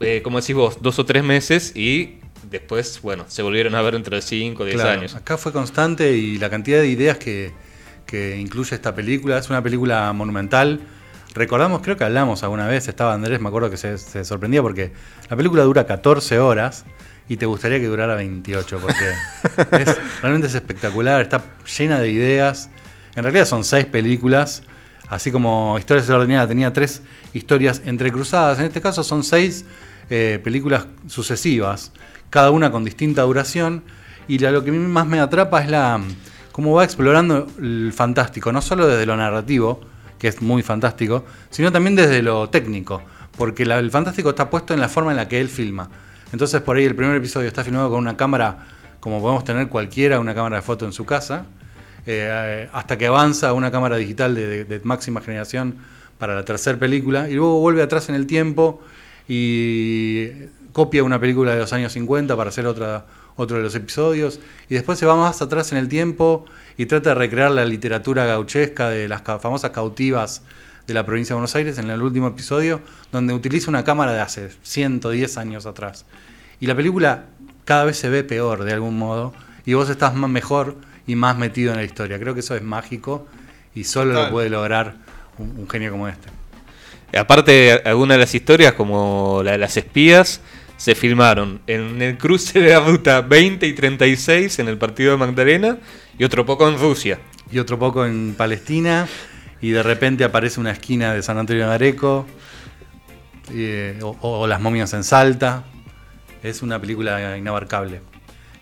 eh, 0.00 0.20
como 0.22 0.40
decís 0.40 0.54
vos, 0.54 0.78
dos 0.82 0.98
o 0.98 1.06
tres 1.06 1.24
meses 1.24 1.74
y 1.74 2.18
después, 2.50 3.00
bueno, 3.02 3.24
se 3.28 3.42
volvieron 3.42 3.74
a 3.74 3.82
ver 3.82 3.94
entre 3.94 4.20
5 4.20 4.62
o 4.62 4.66
10 4.66 4.76
Claro, 4.76 5.00
años. 5.00 5.14
Acá 5.14 5.38
fue 5.38 5.52
constante 5.52 6.12
y 6.12 6.38
la 6.38 6.50
cantidad 6.50 6.80
de 6.80 6.88
ideas 6.88 7.16
que, 7.16 7.52
que 8.04 8.36
incluye 8.38 8.74
esta 8.74 8.94
película 8.94 9.38
es 9.38 9.48
una 9.48 9.62
película 9.62 10.12
monumental. 10.12 10.80
Recordamos, 11.34 11.80
creo 11.82 11.96
que 11.96 12.04
hablamos 12.04 12.42
alguna 12.42 12.66
vez, 12.66 12.88
estaba 12.88 13.14
Andrés, 13.14 13.40
me 13.40 13.48
acuerdo 13.48 13.70
que 13.70 13.76
se, 13.76 13.98
se 13.98 14.24
sorprendía 14.24 14.62
porque 14.62 14.92
la 15.28 15.36
película 15.36 15.62
dura 15.64 15.86
14 15.86 16.38
horas 16.38 16.84
y 17.28 17.36
te 17.36 17.46
gustaría 17.46 17.78
que 17.80 17.86
durara 17.86 18.14
28 18.14 18.78
porque 18.78 19.04
es, 19.82 19.96
realmente 20.22 20.46
es 20.46 20.54
espectacular, 20.54 21.20
está 21.22 21.42
llena 21.78 22.00
de 22.00 22.10
ideas. 22.10 22.70
En 23.16 23.22
realidad 23.22 23.46
son 23.46 23.64
seis 23.64 23.86
películas, 23.86 24.62
así 25.08 25.30
como 25.30 25.76
Historias 25.78 26.04
Extraordinarias 26.04 26.48
tenía 26.48 26.72
tres 26.72 27.02
historias 27.32 27.82
entrecruzadas, 27.84 28.58
en 28.58 28.66
este 28.66 28.80
caso 28.80 29.02
son 29.04 29.24
seis 29.24 29.64
eh, 30.10 30.40
películas 30.42 30.86
sucesivas 31.06 31.92
cada 32.30 32.50
una 32.50 32.70
con 32.70 32.84
distinta 32.84 33.22
duración. 33.22 33.82
Y 34.28 34.38
lo 34.38 34.64
que 34.64 34.72
más 34.72 35.06
me 35.06 35.20
atrapa 35.20 35.62
es 35.62 35.70
la 35.70 36.00
cómo 36.52 36.74
va 36.74 36.84
explorando 36.84 37.46
el 37.60 37.92
fantástico, 37.94 38.52
no 38.52 38.60
solo 38.60 38.86
desde 38.86 39.06
lo 39.06 39.16
narrativo, 39.16 39.80
que 40.18 40.28
es 40.28 40.42
muy 40.42 40.62
fantástico, 40.62 41.24
sino 41.50 41.70
también 41.70 41.94
desde 41.94 42.22
lo 42.22 42.48
técnico, 42.48 43.02
porque 43.36 43.62
el 43.62 43.90
fantástico 43.90 44.30
está 44.30 44.50
puesto 44.50 44.74
en 44.74 44.80
la 44.80 44.88
forma 44.88 45.12
en 45.12 45.18
la 45.18 45.28
que 45.28 45.40
él 45.40 45.48
filma. 45.48 45.88
Entonces 46.32 46.60
por 46.62 46.76
ahí 46.76 46.84
el 46.84 46.96
primer 46.96 47.16
episodio 47.16 47.46
está 47.46 47.62
filmado 47.62 47.90
con 47.90 47.98
una 47.98 48.16
cámara, 48.16 48.66
como 49.00 49.20
podemos 49.20 49.44
tener 49.44 49.68
cualquiera, 49.68 50.18
una 50.18 50.34
cámara 50.34 50.56
de 50.56 50.62
foto 50.62 50.86
en 50.86 50.92
su 50.92 51.04
casa, 51.04 51.44
eh, 52.06 52.68
hasta 52.72 52.96
que 52.96 53.06
avanza 53.06 53.52
una 53.52 53.70
cámara 53.72 53.96
digital 53.96 54.34
de, 54.34 54.80
máxima 54.84 55.20
generación 55.20 55.76
para 56.18 56.34
la 56.34 56.44
tercera 56.44 56.78
película, 56.78 57.28
y 57.28 57.34
luego 57.34 57.60
vuelve 57.60 57.82
atrás 57.82 58.08
en 58.08 58.14
el 58.14 58.26
tiempo 58.26 58.80
y 59.28 60.28
copia 60.72 61.02
una 61.02 61.18
película 61.18 61.52
de 61.52 61.58
los 61.58 61.72
años 61.72 61.92
50 61.92 62.36
para 62.36 62.50
hacer 62.50 62.66
otra, 62.66 63.06
otro 63.34 63.56
de 63.56 63.64
los 63.64 63.74
episodios, 63.74 64.38
y 64.68 64.74
después 64.74 64.98
se 64.98 65.06
va 65.06 65.16
más 65.16 65.42
atrás 65.42 65.72
en 65.72 65.78
el 65.78 65.88
tiempo 65.88 66.44
y 66.76 66.86
trata 66.86 67.10
de 67.10 67.16
recrear 67.16 67.50
la 67.50 67.64
literatura 67.64 68.24
gauchesca 68.24 68.88
de 68.88 69.08
las 69.08 69.22
famosas 69.22 69.72
cautivas 69.72 70.42
de 70.86 70.94
la 70.94 71.04
provincia 71.04 71.34
de 71.34 71.38
Buenos 71.38 71.56
Aires 71.56 71.78
en 71.78 71.90
el 71.90 72.00
último 72.00 72.28
episodio, 72.28 72.80
donde 73.10 73.34
utiliza 73.34 73.68
una 73.68 73.82
cámara 73.82 74.12
de 74.12 74.20
hace 74.20 74.50
110 74.62 75.38
años 75.38 75.66
atrás. 75.66 76.06
Y 76.60 76.66
la 76.66 76.76
película 76.76 77.24
cada 77.64 77.84
vez 77.84 77.98
se 77.98 78.08
ve 78.08 78.22
peor 78.22 78.62
de 78.62 78.72
algún 78.72 78.96
modo, 78.96 79.34
y 79.64 79.74
vos 79.74 79.90
estás 79.90 80.14
más 80.14 80.30
mejor 80.30 80.76
y 81.06 81.16
más 81.16 81.36
metido 81.36 81.72
en 81.72 81.78
la 81.78 81.84
historia. 81.84 82.18
Creo 82.18 82.34
que 82.34 82.40
eso 82.40 82.54
es 82.56 82.62
mágico 82.62 83.26
y 83.74 83.84
solo 83.84 84.14
lo 84.14 84.30
puede 84.30 84.50
lograr 84.50 84.96
un, 85.38 85.68
genio 85.68 85.90
como 85.90 86.08
este. 86.08 86.28
Aparte, 87.16 87.82
algunas 87.84 88.16
de 88.16 88.20
las 88.20 88.34
historias, 88.34 88.72
como 88.74 89.42
la 89.44 89.52
de 89.52 89.58
las 89.58 89.76
espías, 89.76 90.40
se 90.76 90.94
filmaron 90.94 91.60
en 91.66 92.02
el 92.02 92.18
cruce 92.18 92.60
de 92.60 92.70
la 92.70 92.80
ruta 92.80 93.22
20 93.22 93.66
y 93.66 93.72
36 93.72 94.58
en 94.58 94.68
el 94.68 94.76
partido 94.76 95.12
de 95.12 95.18
Magdalena 95.18 95.78
y 96.18 96.24
otro 96.24 96.44
poco 96.44 96.68
en 96.68 96.78
Rusia. 96.78 97.18
Y 97.50 97.58
otro 97.58 97.78
poco 97.78 98.04
en 98.04 98.34
Palestina 98.36 99.06
y 99.60 99.70
de 99.70 99.82
repente 99.82 100.24
aparece 100.24 100.60
una 100.60 100.72
esquina 100.72 101.14
de 101.14 101.22
San 101.22 101.38
Antonio 101.38 101.68
de 101.68 101.74
Areco 101.74 102.26
eh, 103.52 103.98
o, 104.00 104.46
Las 104.46 104.60
momias 104.60 104.92
en 104.94 105.04
Salta. 105.04 105.64
Es 106.42 106.62
una 106.62 106.80
película 106.80 107.36
inabarcable. 107.36 108.00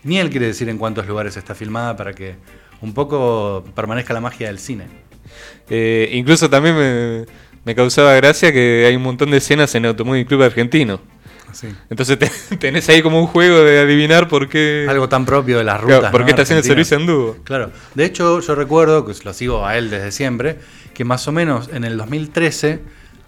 Ni 0.05 0.19
él 0.19 0.29
quiere 0.29 0.45
decir 0.45 0.69
en 0.69 0.77
cuántos 0.77 1.07
lugares 1.07 1.35
está 1.35 1.53
filmada 1.55 1.97
para 1.97 2.13
que 2.13 2.35
un 2.81 2.93
poco 2.93 3.65
permanezca 3.75 4.13
la 4.13 4.21
magia 4.21 4.47
del 4.47 4.59
cine. 4.59 4.85
Eh, 5.69 6.09
incluso 6.13 6.49
también 6.49 6.77
me, 6.77 7.25
me, 7.65 7.75
causaba 7.75 8.13
gracia 8.13 8.53
que 8.53 8.85
hay 8.87 8.95
un 8.95 9.01
montón 9.01 9.31
de 9.31 9.37
escenas 9.37 9.73
en 9.75 9.87
Automóvil 9.87 10.25
Club 10.25 10.43
Argentino. 10.43 11.01
Entonces 11.89 12.19
tenés 12.59 12.87
ahí 12.89 13.01
como 13.01 13.19
un 13.19 13.27
juego 13.27 13.63
de 13.63 13.79
adivinar 13.79 14.27
por 14.27 14.47
qué. 14.47 14.85
Algo 14.87 15.09
tan 15.09 15.25
propio 15.25 15.57
de 15.57 15.63
las 15.63 15.81
rutas. 15.81 16.11
¿Por 16.11 16.23
qué 16.23 16.31
está 16.31 16.43
haciendo 16.43 16.59
el 16.59 16.65
servicio 16.65 16.97
en 16.97 17.05
dúo? 17.05 17.37
Claro. 17.43 17.71
De 17.95 18.05
hecho, 18.05 18.39
yo 18.39 18.55
recuerdo, 18.55 19.05
que 19.05 19.13
lo 19.23 19.33
sigo 19.33 19.65
a 19.65 19.77
él 19.77 19.89
desde 19.89 20.11
siempre, 20.11 20.59
que 20.93 21.03
más 21.03 21.27
o 21.27 21.31
menos 21.31 21.69
en 21.73 21.83
el 21.83 21.97
2013, 21.97 22.79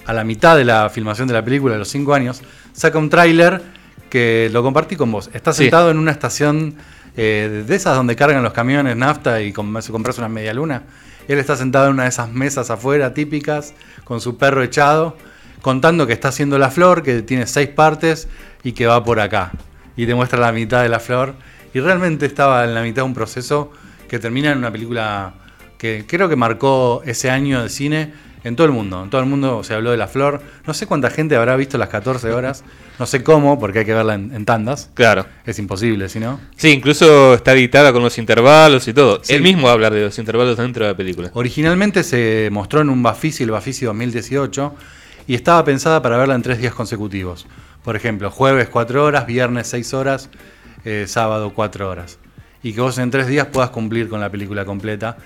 a 0.05 0.13
la 0.13 0.23
mitad 0.23 0.55
de 0.55 0.65
la 0.65 0.89
filmación 0.89 1.27
de 1.27 1.33
la 1.33 1.43
película, 1.43 1.73
de 1.73 1.79
los 1.79 1.89
cinco 1.89 2.13
años, 2.13 2.41
saca 2.73 2.97
un 2.97 3.09
tráiler 3.09 3.61
que 4.09 4.49
lo 4.51 4.63
compartí 4.63 4.95
con 4.95 5.11
vos. 5.11 5.29
Está 5.33 5.53
sentado 5.53 5.91
en 5.91 5.97
una 5.97 6.11
estación 6.11 6.75
eh, 7.15 7.63
de 7.67 7.75
esas 7.75 7.95
donde 7.95 8.15
cargan 8.15 8.43
los 8.43 8.53
camiones 8.53 8.95
nafta 8.95 9.41
y 9.41 9.53
se 9.81 9.91
compras 9.91 10.17
una 10.17 10.29
media 10.29 10.53
luna. 10.53 10.83
Él 11.27 11.39
está 11.39 11.57
sentado 11.57 11.87
en 11.87 11.93
una 11.93 12.03
de 12.03 12.09
esas 12.09 12.31
mesas 12.31 12.69
afuera 12.69 13.13
típicas, 13.13 13.73
con 14.03 14.21
su 14.21 14.37
perro 14.37 14.63
echado 14.63 15.17
contando 15.61 16.07
que 16.07 16.13
está 16.13 16.29
haciendo 16.29 16.57
la 16.57 16.69
flor, 16.69 17.03
que 17.03 17.21
tiene 17.21 17.45
seis 17.45 17.69
partes 17.69 18.27
y 18.63 18.71
que 18.71 18.85
va 18.85 19.03
por 19.03 19.19
acá. 19.19 19.51
Y 19.95 20.05
te 20.05 20.15
muestra 20.15 20.39
la 20.39 20.51
mitad 20.51 20.83
de 20.83 20.89
la 20.89 20.99
flor. 20.99 21.33
Y 21.73 21.79
realmente 21.79 22.25
estaba 22.25 22.63
en 22.63 22.73
la 22.73 22.81
mitad 22.81 23.01
de 23.01 23.07
un 23.07 23.13
proceso 23.13 23.71
que 24.07 24.19
termina 24.19 24.51
en 24.51 24.59
una 24.59 24.71
película 24.71 25.33
que 25.77 26.05
creo 26.07 26.29
que 26.29 26.35
marcó 26.35 27.01
ese 27.05 27.29
año 27.29 27.61
de 27.61 27.69
cine 27.69 28.13
en 28.43 28.55
todo 28.55 28.65
el 28.67 28.73
mundo. 28.73 29.03
En 29.03 29.09
todo 29.09 29.21
el 29.21 29.27
mundo 29.27 29.63
se 29.63 29.73
habló 29.73 29.91
de 29.91 29.97
la 29.97 30.07
flor. 30.07 30.41
No 30.65 30.73
sé 30.73 30.87
cuánta 30.87 31.09
gente 31.09 31.35
habrá 31.35 31.55
visto 31.55 31.77
las 31.77 31.89
14 31.89 32.31
horas. 32.31 32.63
No 32.99 33.05
sé 33.05 33.23
cómo, 33.23 33.59
porque 33.59 33.79
hay 33.79 33.85
que 33.85 33.93
verla 33.93 34.15
en, 34.15 34.45
tandas. 34.45 34.89
Claro. 34.93 35.25
Es 35.45 35.59
imposible, 35.59 36.09
si 36.09 36.19
no. 36.19 36.39
Sí, 36.55 36.69
incluso 36.69 37.35
está 37.35 37.53
editada 37.53 37.93
con 37.93 38.01
los 38.01 38.17
intervalos 38.17 38.87
y 38.87 38.93
todo. 38.93 39.21
Él 39.27 39.41
mismo 39.41 39.69
habla 39.69 39.89
de 39.89 40.05
los 40.05 40.17
intervalos 40.17 40.57
dentro 40.57 40.85
de 40.85 40.91
la 40.91 40.97
película. 40.97 41.29
Originalmente 41.33 42.03
se 42.03 42.49
mostró 42.51 42.81
en 42.81 42.89
un 42.89 43.03
Bafisi, 43.03 43.43
el 43.43 43.51
Bafisi 43.51 43.85
2018 43.85 44.73
y 45.27 45.35
estaba 45.35 45.63
pensada 45.63 46.01
para 46.01 46.17
verla 46.17 46.35
en 46.35 46.41
tres 46.41 46.59
días 46.59 46.73
consecutivos. 46.73 47.45
Por 47.83 47.95
ejemplo, 47.95 48.31
jueves 48.31 48.69
4 48.69 49.03
horas, 49.03 49.25
viernes 49.27 49.67
6 49.67 49.93
horas, 49.93 50.29
eh, 50.85 51.05
sábado 51.07 51.53
4 51.53 51.89
horas. 51.89 52.17
Y 52.63 52.73
que 52.73 52.81
vos 52.81 52.97
en 52.97 53.11
tres 53.11 53.27
días 53.27 53.47
puedas 53.47 53.69
cumplir 53.69 54.09
con 54.09 54.19
la 54.19 54.29
película 54.29 54.65
completa. 54.65 55.17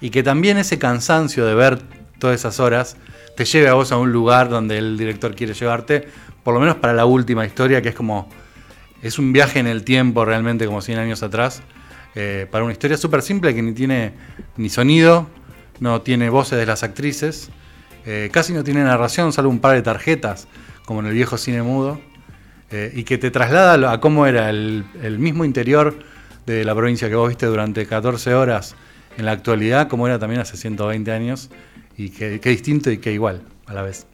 Y 0.00 0.10
que 0.10 0.22
también 0.22 0.58
ese 0.58 0.78
cansancio 0.78 1.44
de 1.44 1.54
ver 1.54 1.78
todas 2.18 2.38
esas 2.38 2.60
horas 2.60 2.96
te 3.36 3.44
lleve 3.44 3.68
a 3.68 3.74
vos 3.74 3.92
a 3.92 3.96
un 3.96 4.12
lugar 4.12 4.48
donde 4.48 4.78
el 4.78 4.98
director 4.98 5.34
quiere 5.34 5.54
llevarte, 5.54 6.08
por 6.42 6.54
lo 6.54 6.60
menos 6.60 6.76
para 6.76 6.92
la 6.92 7.04
última 7.04 7.46
historia, 7.46 7.82
que 7.82 7.90
es 7.90 7.94
como. 7.94 8.28
Es 9.00 9.20
un 9.20 9.32
viaje 9.32 9.60
en 9.60 9.68
el 9.68 9.84
tiempo 9.84 10.24
realmente, 10.24 10.66
como 10.66 10.80
100 10.80 10.98
años 10.98 11.22
atrás. 11.22 11.62
Eh, 12.16 12.46
para 12.50 12.64
una 12.64 12.72
historia 12.72 12.96
súper 12.96 13.22
simple 13.22 13.54
que 13.54 13.62
ni 13.62 13.72
tiene 13.72 14.12
ni 14.56 14.68
sonido, 14.68 15.28
no 15.78 16.02
tiene 16.02 16.30
voces 16.30 16.58
de 16.58 16.66
las 16.66 16.82
actrices 16.82 17.50
eh, 18.10 18.30
casi 18.32 18.54
no 18.54 18.64
tiene 18.64 18.82
narración, 18.84 19.34
salvo 19.34 19.50
un 19.50 19.60
par 19.60 19.74
de 19.74 19.82
tarjetas, 19.82 20.48
como 20.86 21.00
en 21.00 21.06
el 21.08 21.12
viejo 21.12 21.36
cine 21.36 21.60
mudo, 21.60 22.00
eh, 22.70 22.90
y 22.94 23.04
que 23.04 23.18
te 23.18 23.30
traslada 23.30 23.92
a 23.92 24.00
cómo 24.00 24.24
era 24.24 24.48
el, 24.48 24.86
mismo 25.18 25.44
interior 25.44 25.94
de 26.46 26.64
la 26.64 26.74
provincia 26.74 27.10
que 27.10 27.16
vos 27.16 27.28
viste 27.28 27.44
durante 27.44 27.84
14 27.84 28.32
horas 28.32 28.76
en 29.18 29.26
la 29.26 29.32
actualidad, 29.32 29.88
como 29.88 30.06
era 30.06 30.18
también 30.18 30.40
hace 30.40 30.56
120 30.56 31.12
años, 31.12 31.50
y 31.98 32.10
qué 32.10 32.38
distinto 32.38 32.90
y 32.90 32.98
qué 32.98 33.12
igual 33.12 33.42
a 33.66 33.74
la 33.74 33.82
vez. 33.82 34.06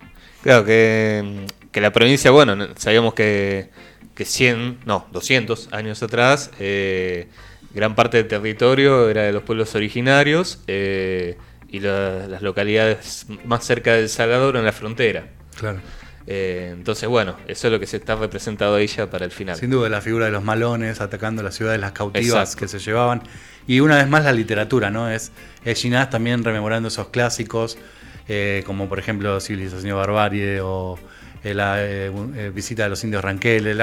Claro, 0.43 0.65
que, 0.65 1.47
la 1.75 1.93
provincia, 1.93 2.31
bueno, 2.31 2.69
sabíamos 2.77 3.15
que, 3.15 3.71
que 4.15 4.25
100, 4.25 4.81
no, 4.85 5.07
200 5.13 5.69
años 5.73 6.03
atrás, 6.03 6.51
eh, 6.61 7.29
gran 7.73 7.95
parte 7.95 8.19
del 8.19 8.29
territorio 8.29 9.09
era 9.09 9.23
de 9.23 9.33
los 9.33 9.43
pueblos 9.43 9.75
originarios 9.75 10.61
y 10.67 11.81
las 11.81 12.43
localidades 12.43 13.27
más 13.45 13.65
cerca 13.65 13.95
del 13.95 14.09
Salvador 14.09 14.57
en 14.57 14.65
la 14.65 14.73
frontera. 14.73 15.29
Claro. 15.59 15.81
Eh, 16.27 16.71
entonces, 16.73 17.09
bueno, 17.09 17.37
eso 17.49 17.69
es 17.69 17.73
lo 17.73 17.79
que 17.79 17.87
se 17.87 17.99
está 17.99 18.17
representado 18.17 18.77
ahí 18.77 18.87
ya 18.87 19.11
para 19.11 19.25
el 19.25 19.31
final. 19.31 19.57
Sin 19.57 19.71
duda, 19.71 19.89
la 19.89 20.01
figura 20.01 20.27
de 20.27 20.31
los 20.31 20.43
malones 20.43 21.01
atacando 21.01 21.43
las 21.43 21.55
ciudades, 21.55 21.81
las 21.81 21.93
cautivas 21.93 22.57
que 22.57 22.69
se 22.69 22.79
llevaban. 22.79 23.23
Y 23.67 23.81
una 23.81 23.97
vez 23.97 24.09
más 24.09 24.25
la 24.25 24.33
literatura, 24.33 24.91
¿no? 24.91 25.11
Es, 25.11 25.33
es 25.65 25.81
Ginás 25.81 26.11
también 26.11 26.45
rememorando 26.45 26.89
esos 26.89 27.09
clásicos, 27.09 27.79
eh, 28.29 28.63
como 28.67 28.89
por 28.89 28.99
ejemplo 28.99 29.41
Civilización 29.41 29.89
y 29.89 29.93
Barbarie 29.93 30.61
o 30.61 30.99
eh, 31.43 31.55
la 31.55 31.79
visita 32.53 32.85
de 32.85 32.91
los 32.91 33.05
indios 33.05 33.23
Ranqueles, 33.23 33.77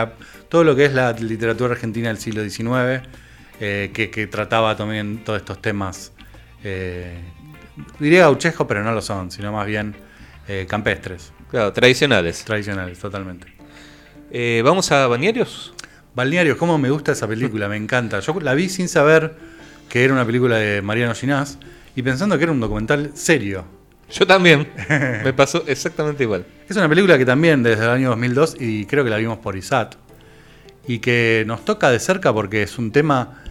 todo 0.49 0.63
lo 0.63 0.75
que 0.75 0.85
es 0.85 0.93
la 0.93 1.13
literatura 1.13 1.73
argentina 1.73 2.09
del 2.09 2.17
siglo 2.17 2.43
XIX, 2.43 3.07
que, 3.59 4.09
que, 4.11 4.27
trataba 4.27 4.75
también 4.75 5.23
todos 5.23 5.39
estos 5.39 5.61
temas 5.61 6.11
diría 7.99 8.21
gauchesco, 8.21 8.67
pero 8.67 8.83
no 8.83 8.91
lo 8.91 9.01
son, 9.01 9.31
sino 9.31 9.51
más 9.51 9.65
bien 9.65 9.95
eh, 10.47 10.65
campestres. 10.67 11.31
Claro, 11.49 11.73
tradicionales. 11.73 12.43
Tradicionales, 12.43 12.99
totalmente. 12.99 13.47
Eh, 14.31 14.61
¿Vamos 14.63 14.91
a 14.91 15.07
Balnearios? 15.07 15.73
Balnearios, 16.15 16.57
cómo 16.57 16.77
me 16.77 16.89
gusta 16.89 17.11
esa 17.13 17.27
película, 17.27 17.67
me 17.67 17.77
encanta. 17.77 18.19
Yo 18.19 18.39
la 18.39 18.53
vi 18.53 18.69
sin 18.69 18.89
saber 18.89 19.35
que 19.91 20.05
era 20.05 20.13
una 20.13 20.25
película 20.25 20.55
de 20.55 20.81
Mariano 20.81 21.13
Ginás 21.13 21.57
y 21.97 22.01
pensando 22.01 22.37
que 22.37 22.43
era 22.45 22.53
un 22.53 22.61
documental 22.61 23.11
serio. 23.13 23.65
Yo 24.09 24.25
también. 24.25 24.69
me 25.23 25.33
pasó 25.33 25.65
exactamente 25.67 26.23
igual. 26.23 26.45
Es 26.69 26.77
una 26.77 26.87
película 26.87 27.17
que 27.17 27.25
también 27.25 27.61
desde 27.61 27.83
el 27.83 27.89
año 27.89 28.09
2002 28.11 28.55
y 28.57 28.85
creo 28.85 29.03
que 29.03 29.09
la 29.09 29.17
vimos 29.17 29.39
por 29.39 29.57
ISAT 29.57 29.95
y 30.87 30.99
que 30.99 31.43
nos 31.45 31.65
toca 31.65 31.91
de 31.91 31.99
cerca 31.99 32.33
porque 32.33 32.63
es 32.63 32.77
un 32.77 32.93
tema 32.93 33.43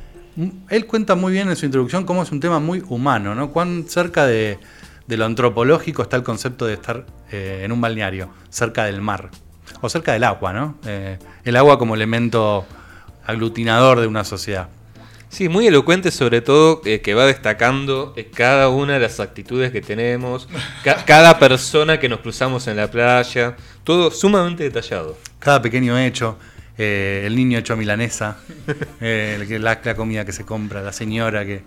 él 0.71 0.87
cuenta 0.87 1.15
muy 1.15 1.35
bien 1.35 1.51
en 1.51 1.57
su 1.57 1.67
introducción 1.67 2.07
cómo 2.07 2.23
es 2.23 2.33
un 2.33 2.41
tema 2.41 2.59
muy 2.59 2.83
humano, 2.89 3.35
¿no? 3.35 3.51
Cuán 3.51 3.85
cerca 3.87 4.27
de, 4.27 4.59
lo 5.09 5.27
antropológico 5.27 6.01
está 6.01 6.17
el 6.17 6.23
concepto 6.23 6.65
de 6.65 6.73
estar 6.73 7.05
eh, 7.31 7.61
en 7.65 7.73
un 7.73 7.83
balneario, 7.83 8.31
cerca 8.49 8.85
del 8.85 9.03
mar, 9.03 9.29
o 9.83 9.91
cerca 9.91 10.15
del 10.15 10.25
agua, 10.25 10.55
¿no? 10.55 10.79
Eh, 10.87 11.19
el 11.45 11.57
agua 11.57 11.79
como 11.79 11.95
elemento 11.95 12.65
aglutinador 13.27 14.01
de 14.01 14.07
una 14.07 14.25
sociedad. 14.25 14.69
Sí, 15.31 15.49
muy 15.49 15.67
elocuente 15.67 16.11
sobre 16.11 16.43
todo 16.43 16.83
eh, 16.85 17.01
que 17.01 17.15
va 17.15 17.25
destacando 17.25 18.15
cada 18.35 18.69
una 18.69 18.95
de 18.95 19.01
las 19.01 19.19
actitudes 19.21 19.73
que 19.73 19.81
tenemos, 19.81 20.49
cada 21.07 21.39
persona 21.39 21.99
que 21.99 22.09
nos 22.09 22.21
cruzamos 22.21 22.67
en 22.67 22.77
la 22.77 22.91
playa, 22.91 23.57
todo 23.85 24.11
sumamente 24.11 24.65
detallado. 24.65 25.17
Cada 25.39 25.63
pequeño 25.63 25.99
hecho. 25.99 26.37
Eh, 26.83 27.25
el 27.27 27.37
niño 27.37 27.59
hecho 27.59 27.77
milanesa, 27.77 28.39
eh, 29.03 29.59
la, 29.61 29.95
comida 29.95 30.25
que 30.25 30.33
se 30.33 30.47
compra, 30.47 30.81
la 30.81 30.95
señora 30.95 31.45
que... 31.45 31.63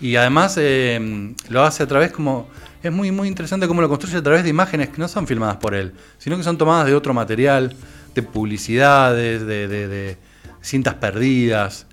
Y 0.00 0.14
además 0.14 0.56
eh, 0.60 1.34
lo 1.48 1.64
hace 1.64 1.82
a 1.82 1.88
través 1.88 2.12
como... 2.12 2.48
Es 2.80 2.92
muy, 2.92 3.10
muy 3.10 3.26
interesante 3.26 3.66
cómo 3.66 3.80
lo 3.80 3.88
construye 3.88 4.16
a 4.16 4.22
través 4.22 4.44
de 4.44 4.50
imágenes 4.50 4.90
que 4.90 4.98
no 4.98 5.08
son 5.08 5.26
filmadas 5.26 5.56
por 5.56 5.74
él, 5.74 5.94
sino 6.18 6.36
que 6.36 6.44
son 6.44 6.56
tomadas 6.56 6.86
de 6.86 6.94
otro 6.94 7.12
material, 7.12 7.74
de 8.14 8.22
publicidades, 8.22 9.44
de, 9.44 10.16
cintas 10.62 10.94
perdidas, 10.94 11.88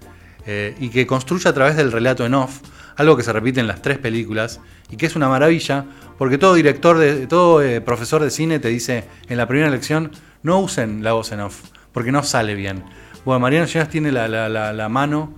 eh, 0.46 0.76
y 0.80 0.90
que 0.90 1.06
construye 1.08 1.48
a 1.50 1.54
través 1.54 1.76
del 1.76 1.92
relato 1.92 2.26
en 2.26 2.34
off, 2.34 2.60
algo 2.96 3.16
que 3.18 3.24
se 3.24 3.32
repite 3.34 3.60
en 3.60 3.68
las 3.68 3.82
tres 3.82 3.98
películas, 3.98 4.60
y 4.90 4.98
que 4.98 5.06
es 5.06 5.16
una 5.16 5.30
maravilla, 5.30 5.86
porque 6.18 6.38
todo 6.38 6.54
director, 6.54 6.98
de, 6.98 7.28
todo 7.28 7.62
eh, 7.62 7.82
profesor 7.82 8.22
de 8.22 8.30
cine 8.30 8.60
te 8.60 8.68
dice 8.68 9.06
en 9.30 9.38
la 9.38 9.48
primera 9.48 9.70
lección, 9.70 10.12
no 10.44 10.60
usen 10.60 11.04
la 11.04 11.14
voz 11.14 11.32
en 11.32 11.40
off, 11.42 11.62
porque 11.94 12.12
no 12.12 12.24
sale 12.24 12.56
bien. 12.56 12.84
Bueno, 13.26 13.40
Mariano 13.40 13.68
Llenas 13.68 13.90
tiene 13.90 14.12
la, 14.12 14.28
la- 14.28 14.50
la- 14.74 14.90
mano 14.90 15.34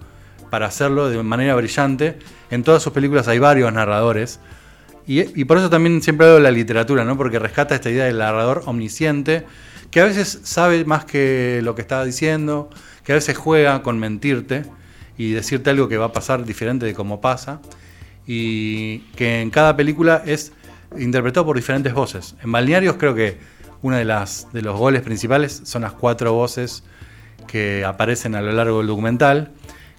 para 0.49 0.67
hacerlo 0.67 1.09
de 1.09 1.21
manera 1.21 1.55
brillante. 1.55 2.17
En 2.49 2.63
todas 2.63 2.81
sus 2.81 2.93
películas 2.93 3.27
hay 3.27 3.39
varios 3.39 3.73
narradores. 3.73 4.39
Y, 5.05 5.39
y 5.39 5.43
por 5.45 5.57
eso 5.57 5.69
también 5.69 6.01
siempre 6.01 6.25
hablo 6.27 6.37
de 6.37 6.43
la 6.43 6.51
literatura, 6.51 7.03
¿no? 7.03 7.17
Porque 7.17 7.39
rescata 7.39 7.75
esta 7.75 7.89
idea 7.89 8.05
del 8.05 8.19
narrador 8.19 8.63
omnisciente, 8.65 9.45
que 9.91 9.99
a 9.99 10.05
veces 10.05 10.39
sabe 10.43 10.85
más 10.85 11.03
que 11.05 11.59
lo 11.63 11.75
que 11.75 11.81
está 11.81 12.03
diciendo, 12.05 12.69
que 13.03 13.11
a 13.11 13.15
veces 13.15 13.35
juega 13.37 13.83
con 13.83 13.99
mentirte 13.99 14.63
y 15.17 15.31
decirte 15.31 15.69
algo 15.69 15.87
que 15.87 15.97
va 15.97 16.05
a 16.05 16.11
pasar 16.11 16.45
diferente 16.45 16.85
de 16.85 16.93
cómo 16.93 17.21
pasa. 17.21 17.61
Y 18.25 18.99
que 19.15 19.41
en 19.41 19.49
cada 19.49 19.75
película 19.75 20.23
es 20.25 20.53
interpretado 20.97 21.45
por 21.45 21.55
diferentes 21.55 21.93
voces. 21.93 22.35
En 22.43 22.51
Balnearios 22.51 22.95
creo 22.97 23.15
que 23.15 23.37
uno 23.81 23.97
de, 23.97 24.05
las, 24.05 24.47
de 24.53 24.61
los 24.61 24.77
goles 24.77 25.01
principales 25.01 25.61
son 25.65 25.81
las 25.81 25.91
cuatro 25.91 26.33
voces 26.33 26.83
que 27.47 27.83
aparecen 27.83 28.35
a 28.35 28.41
lo 28.41 28.51
largo 28.53 28.77
del 28.77 28.87
documental, 28.87 29.51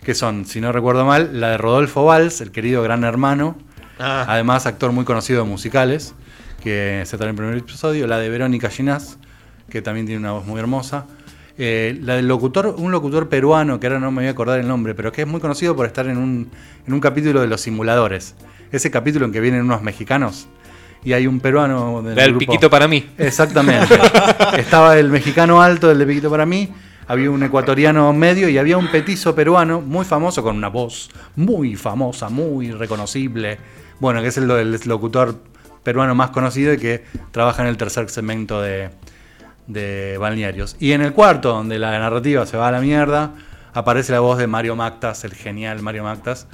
que 0.03 0.15
son, 0.15 0.47
si 0.47 0.61
no 0.61 0.73
recuerdo 0.73 1.05
mal, 1.05 1.41
la 1.41 1.51
de 1.51 1.59
Rodolfo 1.59 2.05
Valls, 2.05 2.41
el 2.41 2.51
querido 2.51 2.83
gran 2.83 3.05
hermano, 3.05 3.59
Ah, 3.99 4.25
además 4.29 4.67
actor 4.67 4.91
muy 4.93 5.05
conocido 5.05 5.45
de 5.45 5.49
musicales, 5.49 6.15
que 6.63 7.03
se 7.05 7.11
trata 7.11 7.25
en 7.25 7.31
el 7.31 7.37
primer 7.37 7.57
episodio, 7.57 8.07
la 8.07 8.19
de 8.19 8.29
Verónica 8.29 8.69
Ginás, 8.69 9.19
que 9.71 9.83
también 9.83 10.07
tiene 10.07 10.19
una 10.19 10.33
voz 10.33 10.47
muy 10.47 10.59
hermosa, 10.59 11.07
eh, 11.59 11.99
la 12.03 12.17
del 12.17 12.27
locutor, 12.29 12.75
un 12.79 12.91
locutor 12.93 13.29
peruano, 13.29 13.79
que 13.81 13.87
ahora 13.87 14.01
no 14.01 14.11
me 14.11 14.23
voy 14.23 14.29
a 14.29 14.31
acordar 14.31 14.59
el 14.61 14.67
nombre, 14.69 14.95
pero 14.95 15.13
que 15.13 15.23
es 15.23 15.29
muy 15.29 15.41
conocido 15.41 15.77
por 15.77 15.87
estar 15.87 16.07
en 16.09 16.17
un, 16.19 16.51
en 16.87 16.93
un 16.95 17.01
capítulo 17.01 17.41
de 17.41 17.47
Los 17.47 17.61
Simuladores, 17.63 18.35
ese 18.73 18.91
capítulo 18.91 19.27
en 19.27 19.33
que 19.33 19.41
vienen 19.41 19.63
unos 19.63 19.83
mexicanos 19.83 20.49
y 21.05 21.13
hay 21.13 21.27
un 21.27 21.39
peruano 21.41 22.03
del 22.03 22.15
da 22.17 22.25
el 22.25 22.31
grupo- 22.33 22.39
piquito 22.41 22.71
para 22.71 22.89
mí. 22.89 23.07
Exactamente. 23.19 23.95
Estaba 24.59 24.99
el 24.99 25.11
mexicano 25.11 25.61
alto, 25.63 25.91
el 25.91 25.99
de 25.99 26.07
Piquito 26.07 26.31
para 26.31 26.47
mí. 26.47 26.71
Había 27.07 27.31
un 27.31 27.43
ecuatoriano 27.43 28.11
medio 28.15 28.49
y 28.49 28.57
había 28.57 28.79
un 28.79 28.89
petizo 28.89 29.35
peruano 29.35 29.83
muy 29.83 30.07
famoso 30.07 30.43
con 30.43 30.57
una 30.57 30.69
voz 30.69 31.11
muy 31.37 31.77
famosa, 31.77 32.31
muy 32.31 32.73
reconocible. 32.73 33.59
Bueno, 34.01 34.23
que 34.23 34.29
es 34.29 34.39
el, 34.39 34.51
el 34.51 34.81
locutor 34.87 35.39
peruano 35.83 36.15
más 36.15 36.31
conocido 36.31 36.73
y 36.73 36.79
que 36.79 37.05
trabaja 37.31 37.61
en 37.63 37.69
el 37.69 37.77
tercer 37.77 38.09
segmento 38.09 38.63
de, 38.63 38.89
de 39.67 40.17
Balnearios. 40.19 40.77
Y 40.79 40.93
en 40.93 41.01
el 41.03 41.13
cuarto, 41.13 41.51
donde 41.51 41.79
la 41.79 41.99
narrativa 41.99 42.47
se 42.47 42.57
va 42.57 42.69
a 42.69 42.73
la 42.73 42.81
mierda, 42.81 43.33
aparece 43.73 44.13
la 44.13 44.21
voz 44.21 44.39
de 44.39 44.47
Mario 44.47 44.77
Mactas, 44.77 45.25
el 45.25 45.35
genial 45.35 45.81
Mario 45.83 46.05
Mactas, 46.05 46.47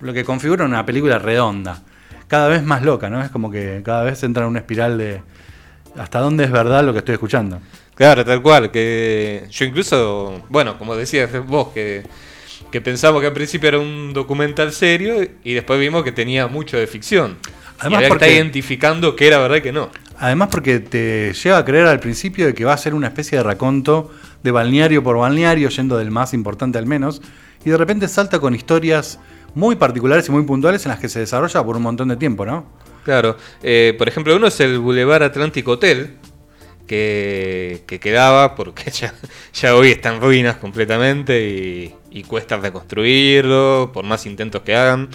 lo 0.00 0.12
que 0.12 0.24
configura 0.24 0.64
una 0.64 0.84
película 0.86 1.18
redonda. 1.18 1.82
Cada 2.28 2.48
vez 2.48 2.62
más 2.62 2.82
loca, 2.82 3.10
¿no? 3.10 3.22
Es 3.22 3.30
como 3.30 3.50
que 3.50 3.82
cada 3.84 4.04
vez 4.04 4.22
entra 4.22 4.44
en 4.44 4.50
una 4.50 4.60
espiral 4.60 4.96
de 4.98 5.20
hasta 5.98 6.20
dónde 6.20 6.44
es 6.44 6.50
verdad 6.52 6.84
lo 6.84 6.92
que 6.92 7.00
estoy 7.00 7.14
escuchando. 7.14 7.60
Claro, 7.96 8.24
tal 8.24 8.40
cual. 8.40 8.70
Que 8.70 9.46
yo 9.50 9.64
incluso, 9.64 10.42
bueno, 10.48 10.78
como 10.78 10.94
decías 10.94 11.28
vos, 11.46 11.68
que, 11.74 12.04
que 12.70 12.80
pensamos 12.80 13.20
que 13.20 13.26
al 13.26 13.32
principio 13.32 13.68
era 13.68 13.78
un 13.80 14.12
documental 14.12 14.72
serio 14.72 15.26
y 15.42 15.54
después 15.54 15.80
vimos 15.80 16.04
que 16.04 16.12
tenía 16.12 16.46
mucho 16.46 16.76
de 16.76 16.86
ficción. 16.86 17.36
Además, 17.80 17.92
y 17.92 17.94
había 17.96 18.00
que 18.00 18.08
porque- 18.10 18.24
estar 18.26 18.36
identificando 18.36 19.16
qué 19.16 19.26
era 19.26 19.38
verdad 19.38 19.56
y 19.56 19.60
qué 19.62 19.72
no. 19.72 19.90
Además 20.20 20.48
porque 20.50 20.80
te 20.80 21.32
lleva 21.32 21.56
a 21.56 21.64
creer 21.64 21.86
al 21.86 21.98
principio 21.98 22.44
de 22.44 22.54
que 22.54 22.66
va 22.66 22.74
a 22.74 22.76
ser 22.76 22.94
una 22.94 23.06
especie 23.06 23.38
de 23.38 23.44
raconto 23.44 24.10
de 24.42 24.50
balneario 24.50 25.02
por 25.02 25.16
balneario, 25.16 25.70
yendo 25.70 25.96
del 25.96 26.10
más 26.10 26.34
importante 26.34 26.76
al 26.76 26.84
menos, 26.84 27.22
y 27.64 27.70
de 27.70 27.76
repente 27.78 28.06
salta 28.06 28.38
con 28.38 28.54
historias 28.54 29.18
muy 29.54 29.76
particulares 29.76 30.28
y 30.28 30.32
muy 30.32 30.42
puntuales 30.42 30.84
en 30.84 30.90
las 30.90 31.00
que 31.00 31.08
se 31.08 31.20
desarrolla 31.20 31.64
por 31.64 31.74
un 31.76 31.82
montón 31.82 32.08
de 32.08 32.16
tiempo, 32.16 32.44
¿no? 32.44 32.66
Claro. 33.02 33.38
Eh, 33.62 33.94
por 33.96 34.08
ejemplo, 34.08 34.36
uno 34.36 34.48
es 34.48 34.60
el 34.60 34.78
Boulevard 34.78 35.22
Atlántico 35.22 35.72
Hotel, 35.72 36.18
que, 36.86 37.82
que 37.86 37.98
quedaba, 37.98 38.54
porque 38.54 38.90
ya, 38.90 39.14
ya 39.54 39.74
hoy 39.74 39.92
está 39.92 40.14
en 40.14 40.20
ruinas 40.20 40.56
completamente 40.56 41.48
y, 41.48 41.94
y 42.10 42.24
cuesta 42.24 42.58
reconstruirlo, 42.58 43.90
por 43.94 44.04
más 44.04 44.26
intentos 44.26 44.60
que 44.60 44.76
hagan, 44.76 45.08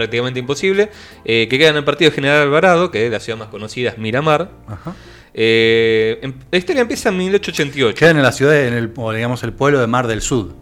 prácticamente 0.00 0.40
imposible. 0.40 0.90
Eh, 1.24 1.46
que 1.48 1.58
queda 1.58 1.68
en 1.70 1.76
el 1.76 1.84
partido 1.84 2.10
General 2.10 2.40
Alvarado, 2.42 2.90
que 2.90 3.04
es 3.06 3.12
la 3.12 3.20
ciudad 3.20 3.38
más 3.38 3.48
conocida, 3.48 3.90
es 3.90 3.98
Miramar. 3.98 4.50
Ajá. 4.66 4.94
Eh, 5.34 6.18
em- 6.22 6.32
la 6.50 6.58
historia 6.58 6.82
empieza 6.82 7.10
en 7.10 7.18
1888. 7.18 7.98
Queda 7.98 8.10
en 8.10 8.22
la 8.22 8.32
ciudad, 8.32 8.66
en 8.66 8.72
el, 8.74 8.90
o 8.96 9.12
digamos 9.12 9.42
el 9.42 9.52
pueblo 9.52 9.78
de 9.80 9.86
Mar 9.86 10.06
del 10.06 10.22
Sud, 10.22 10.52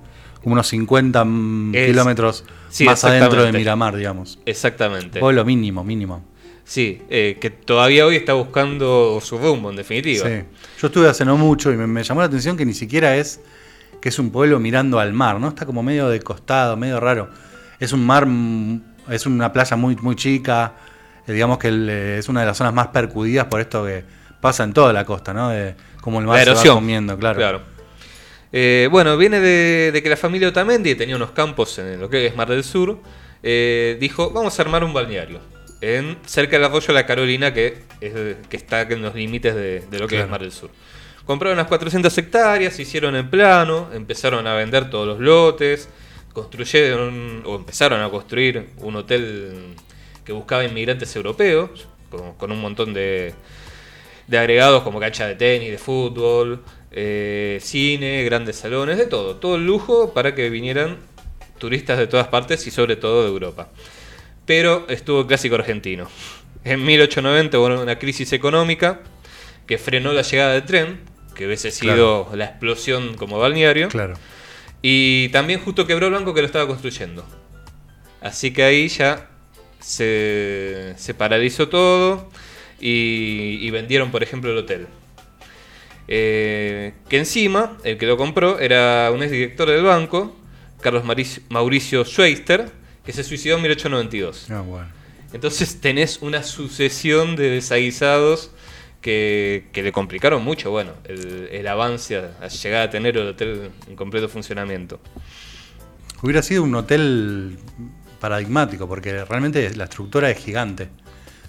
como 0.43 0.55
unos 0.55 0.67
50 0.67 1.25
mm, 1.25 1.75
Es- 1.75 1.87
kilómetros 1.87 2.45
sí, 2.69 2.85
más 2.85 3.03
adentro 3.05 3.45
de. 3.45 3.53
Miramar, 3.53 3.97
digamos. 3.97 4.39
Exactamente. 4.45 5.21
Pueblo 5.21 5.45
mínimo, 5.45 5.85
mínimo. 5.85 6.25
Sí, 6.65 7.01
eh, 7.09 7.39
que 7.41 7.49
todavía 7.49 8.05
hoy 8.05 8.17
está 8.17 8.35
buscando 8.35 9.21
su 9.23 9.39
rumbo, 9.39 9.71
en 9.71 9.77
definitiva. 9.77 10.29
Sí. 10.29 10.43
Yo 10.83 10.89
estuve 10.89 11.09
hace 11.09 11.25
no 11.25 11.37
mucho 11.39 11.73
y 11.73 11.77
me, 11.77 11.87
me 11.87 12.03
llamó 12.03 12.21
la 12.21 12.27
atención 12.27 12.57
que 12.59 12.67
ni 12.67 12.75
siquiera 12.75 13.17
es 13.17 13.41
que 14.03 14.11
es 14.11 14.19
un 14.19 14.31
pueblo 14.31 14.61
mirando 14.61 14.99
al 14.99 15.13
mar, 15.15 15.41
¿no? 15.41 15.49
Está 15.49 15.65
como 15.65 15.83
medio 15.83 16.09
de 16.11 16.21
costado, 16.21 16.77
medio 16.77 17.01
raro. 17.01 17.31
Es 17.81 17.93
un 17.93 18.05
mar, 18.05 18.27
mm, 18.27 18.88
es 19.11 19.27
una 19.27 19.53
playa 19.53 19.77
muy, 19.77 19.97
muy 19.97 20.17
chica. 20.17 20.73
eh, 21.27 21.33
digamos 21.33 21.59
que 21.59 21.69
el, 21.69 21.89
eh, 21.91 22.19
es 22.19 22.29
una 22.29 22.41
de 22.41 22.47
las 22.47 22.57
zonas 22.57 22.73
más 22.75 22.89
percudidas 22.89 23.47
por 23.47 23.61
esto 23.61 23.85
que 23.85 24.05
pasa 24.41 24.65
en 24.65 24.73
toda 24.73 24.93
la 24.93 25.05
costa, 25.05 25.33
¿no? 25.35 25.49
De 25.51 25.75
cómo 26.01 26.21
el 26.21 26.27
mar 26.27 26.37
La 26.39 26.45
se 26.45 26.51
va 26.51 26.53
erosión. 26.55 26.75
comiendo, 26.77 27.19
claro. 27.19 27.63
Eh, 28.53 28.89
bueno, 28.91 29.17
viene 29.19 29.41
de, 29.41 29.91
de 29.93 30.03
que 30.03 30.09
la 30.09 30.17
familia 30.17 30.49
Otamendi 30.49 30.95
tenía 30.95 31.17
unos 31.17 31.33
campos 31.33 31.79
en 31.79 32.01
lo 32.01 32.09
que 32.09 32.27
es 32.27 32.35
Mar 32.37 32.49
del 32.49 32.65
Sur. 32.65 32.99
eh, 33.43 33.97
dijo, 34.01 34.31
vamos 34.31 34.59
a 34.59 34.63
armar 34.63 34.83
un 34.85 34.93
balneario. 34.95 35.41
En, 35.81 36.17
cerca 36.25 36.57
del 36.57 36.65
arroyo 36.65 36.93
La 36.95 37.07
Carolina, 37.07 37.53
que, 37.53 37.83
es, 38.01 38.13
que 38.49 38.57
está 38.57 38.83
en 38.83 39.03
los 39.03 39.15
límites 39.15 39.55
de, 39.55 39.81
de 39.91 39.99
lo 39.99 40.09
que 40.09 40.17
Claro. 40.17 40.25
es 40.25 40.31
Mar 40.31 40.41
del 40.41 40.53
Sur. 40.53 40.71
Compraron 41.27 41.59
unas 41.59 41.69
400 41.69 42.17
hectáreas, 42.17 42.79
hicieron 42.81 43.15
el 43.15 43.29
plano, 43.29 43.91
empezaron 43.93 44.47
a 44.47 44.55
vender 44.55 44.89
todos 44.89 45.07
los 45.07 45.21
lotes, 45.21 45.89
construyeron 46.41 47.43
o 47.45 47.57
empezaron 47.57 48.01
a 48.01 48.11
construir 48.11 48.71
un 48.79 48.97
hotel 48.97 49.75
que 50.25 50.33
buscaba 50.33 50.65
inmigrantes 50.65 51.15
europeos, 51.17 51.89
con, 52.11 52.35
con 52.35 52.53
un 52.53 52.61
montón 52.61 52.95
de, 52.95 53.35
de 54.27 54.39
agregados 54.39 54.83
como 54.83 55.01
cancha 55.01 55.27
de 55.27 55.35
tenis, 55.35 55.71
de 55.71 55.79
fútbol, 55.79 56.63
eh, 56.91 57.59
cine, 57.61 58.23
grandes 58.25 58.57
salones, 58.57 58.99
de 58.99 59.07
todo. 59.07 59.37
Todo 59.37 59.57
el 59.57 59.67
lujo 59.67 60.13
para 60.13 60.35
que 60.35 60.49
vinieran 60.51 60.99
turistas 61.59 61.99
de 61.99 62.07
todas 62.07 62.29
partes 62.29 62.67
y 62.67 62.71
sobre 62.71 62.97
todo 62.97 63.23
de 63.23 63.29
Europa. 63.29 63.69
Pero 64.47 64.87
estuvo 64.89 65.21
el 65.21 65.27
clásico 65.27 65.57
argentino. 65.57 66.09
En 66.65 66.85
1890 66.85 67.59
hubo 67.59 67.83
una 67.83 67.99
crisis 67.99 68.33
económica 68.33 69.01
que 69.67 69.79
frenó 69.79 70.13
la 70.13 70.23
llegada 70.23 70.55
del 70.55 70.65
tren, 70.65 71.01
que 71.35 71.47
hubiese 71.47 71.71
sido 71.71 72.29
la 72.35 72.47
explosión 72.47 73.17
como 73.17 73.39
balneario. 73.39 73.89
Claro. 73.89 74.15
Y 74.83 75.29
también 75.31 75.61
justo 75.61 75.87
quebró 75.87 76.07
el 76.07 76.13
banco 76.13 76.35
que 76.35 76.41
lo 76.41 76.47
estaba 76.47 76.67
construyendo. 76.67 77.25
Así 78.21 78.53
que 78.53 78.63
ahí 78.63 78.89
ya 78.89 79.29
se, 79.81 80.95
se 80.97 81.15
paralizó 81.15 81.69
todo 81.69 82.31
y, 82.81 83.59
y 83.61 83.71
vendieron, 83.71 84.11
por 84.11 84.23
ejemplo, 84.23 84.51
el 84.51 84.59
hotel. 84.59 84.87
Eh, 86.11 86.95
que 87.09 87.19
encima, 87.19 87.77
el 87.85 87.99
que 87.99 88.07
lo 88.07 88.17
compró 88.17 88.59
era 88.59 89.11
un 89.13 89.23
exdirector 89.23 89.69
del 89.69 89.83
banco, 89.85 90.35
Carlos 90.81 91.05
Marici- 91.05 91.43
Mauricio 91.51 92.05
Schweister, 92.05 92.71
que 93.05 93.13
se 93.13 93.23
suicidó 93.25 93.57
en 93.57 93.63
1892. 93.63 94.47
Ah, 94.51 94.61
bueno. 94.63 94.89
Entonces 95.33 95.81
tenés 95.81 96.19
una 96.23 96.43
sucesión 96.43 97.37
de 97.37 97.51
desaguisados 97.51 98.51
que, 99.01 99.69
que 99.73 99.83
le 99.83 99.93
complicaron 99.93 100.43
mucho, 100.43 100.71
bueno, 100.71 100.93
el, 101.05 101.49
el 101.53 101.67
avance 101.69 102.17
a, 102.17 102.31
a 102.45 102.49
llegar 102.49 102.83
a 102.89 102.91
tener 102.91 103.17
el 103.17 103.29
hotel 103.29 103.71
en 103.89 103.97
completo 103.97 104.29
funcionamiento. 104.29 105.01
Hubiera 106.23 106.43
sido 106.43 106.65
un 106.65 106.75
hotel 106.75 107.59
paradigmático, 108.21 108.89
porque 108.89 109.25
realmente 109.25 109.75
la 109.77 109.85
estructura 109.85 110.31
es 110.31 110.39
gigante. 110.39 110.89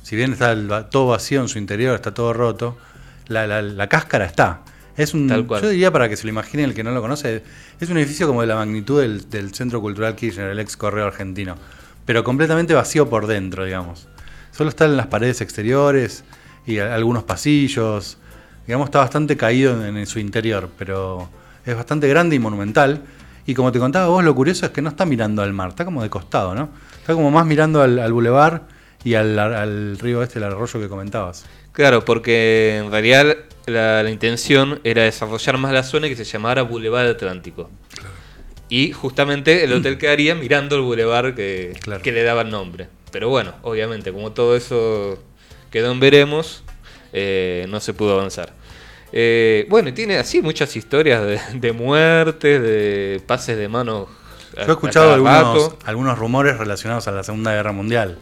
Si 0.04 0.16
bien 0.16 0.34
está 0.34 0.90
todo 0.90 1.08
vacío 1.08 1.42
en 1.42 1.48
su 1.50 1.58
interior, 1.58 1.96
está 1.96 2.14
todo 2.14 2.34
roto, 2.34 2.78
la, 3.28 3.48
la- 3.48 3.62
la 3.62 3.90
cáscara 3.90 4.26
está. 4.26 4.62
Es 4.96 5.14
un, 5.14 5.28
Tal 5.28 5.48
cual. 5.48 5.62
Yo 5.64 5.70
diría 5.70 5.92
para 5.92 6.10
que 6.10 6.18
se 6.18 6.24
lo 6.26 6.30
imagine 6.30 6.64
el 6.66 6.74
que 6.74 6.84
no 6.84 6.92
lo 6.92 7.02
conoce, 7.02 7.42
es 7.80 7.90
un 7.90 7.98
edificio 7.98 8.28
como 8.28 8.42
de 8.42 8.48
la 8.48 8.56
magnitud 8.56 9.02
del, 9.02 9.30
del 9.30 9.54
Centro 9.54 9.82
Cultural 9.82 10.16
Kirchner, 10.16 10.50
el 10.50 10.60
ex 10.60 10.76
correo 10.78 11.08
argentino, 11.08 11.56
pero 12.06 12.24
completamente 12.24 12.74
vacío 12.74 13.10
por 13.10 13.26
dentro, 13.26 13.66
digamos. 13.66 14.08
Solo 14.52 14.70
están 14.70 14.98
las 14.98 15.08
paredes 15.08 15.42
exteriores 15.42 16.24
y 16.70 16.80
a- 16.80 16.94
algunos 16.96 17.24
pasillos. 17.24 18.18
Digamos, 18.68 18.86
está 18.88 19.00
bastante 19.00 19.36
caído 19.36 19.86
en, 19.86 19.98
en 19.98 20.06
su 20.08 20.20
interior, 20.20 20.70
pero 20.78 21.30
es 21.66 21.76
bastante 21.76 22.08
grande 22.08 22.36
y 22.36 22.40
monumental. 22.40 23.02
Y 23.46 23.56
como 23.56 23.72
te 23.72 23.80
contaba 23.80 24.08
vos, 24.08 24.24
lo 24.24 24.36
curioso 24.36 24.66
es 24.68 24.72
que 24.72 24.82
no 24.82 24.90
está 24.90 25.06
mirando 25.06 25.42
al 25.42 25.54
mar, 25.54 25.70
está 25.70 25.84
como 25.86 26.04
de 26.04 26.10
costado, 26.10 26.54
¿no? 26.54 26.70
Está 27.00 27.14
como 27.14 27.32
más 27.32 27.46
mirando 27.48 27.82
al, 27.82 27.98
al 27.98 28.14
bulevar 28.14 28.68
y 29.04 29.16
al, 29.16 29.40
al 29.40 29.98
río 29.98 30.22
este, 30.22 30.38
el 30.38 30.46
arroyo 30.46 30.80
que 30.80 30.88
comentabas. 30.88 31.46
Claro, 31.72 32.06
porque 32.06 32.78
en 32.78 32.92
realidad 32.92 33.38
la, 33.66 34.04
la 34.04 34.10
intención 34.12 34.80
era 34.84 35.04
desarrollar 35.04 35.58
más 35.58 35.74
la 35.74 35.82
zona 35.84 36.06
y 36.08 36.10
que 36.12 36.16
se 36.18 36.26
llamara 36.26 36.62
Boulevard 36.62 37.08
Atlántico. 37.08 37.72
Y 38.68 38.92
justamente 38.92 39.64
el 39.64 39.74
hotel 39.74 39.98
quedaría 39.98 40.36
mirando 40.36 40.76
el 40.76 40.84
bulevar 40.84 41.34
que, 41.34 41.74
Claro. 41.82 42.04
que 42.04 42.12
le 42.12 42.22
daba 42.24 42.42
el 42.42 42.52
nombre. 42.52 42.88
Pero 43.12 43.30
bueno, 43.30 43.54
obviamente, 43.64 44.12
como 44.14 44.32
todo 44.32 44.56
eso 44.56 45.18
quedó 45.72 45.92
en 45.92 46.00
veremos, 46.00 46.64
eh, 47.14 47.66
no 47.70 47.80
se 47.80 47.94
pudo 47.94 48.14
avanzar. 48.14 48.54
Eh, 49.12 49.66
bueno, 49.70 49.90
y 49.90 49.92
tiene 49.94 50.18
así 50.18 50.42
muchas 50.42 50.76
historias 50.76 51.24
de, 51.24 51.40
de 51.60 51.72
muertes, 51.72 52.62
de 52.62 53.22
pases 53.26 53.58
de 53.58 53.68
manos. 53.68 54.08
Yo 54.56 54.64
he 54.64 54.72
escuchado 54.72 55.14
algunos, 55.86 56.20
rumores 56.20 56.58
relacionados 56.58 57.08
a 57.08 57.12
la 57.12 57.24
Segunda 57.24 57.54
Guerra 57.54 57.72
Mundial, 57.72 58.18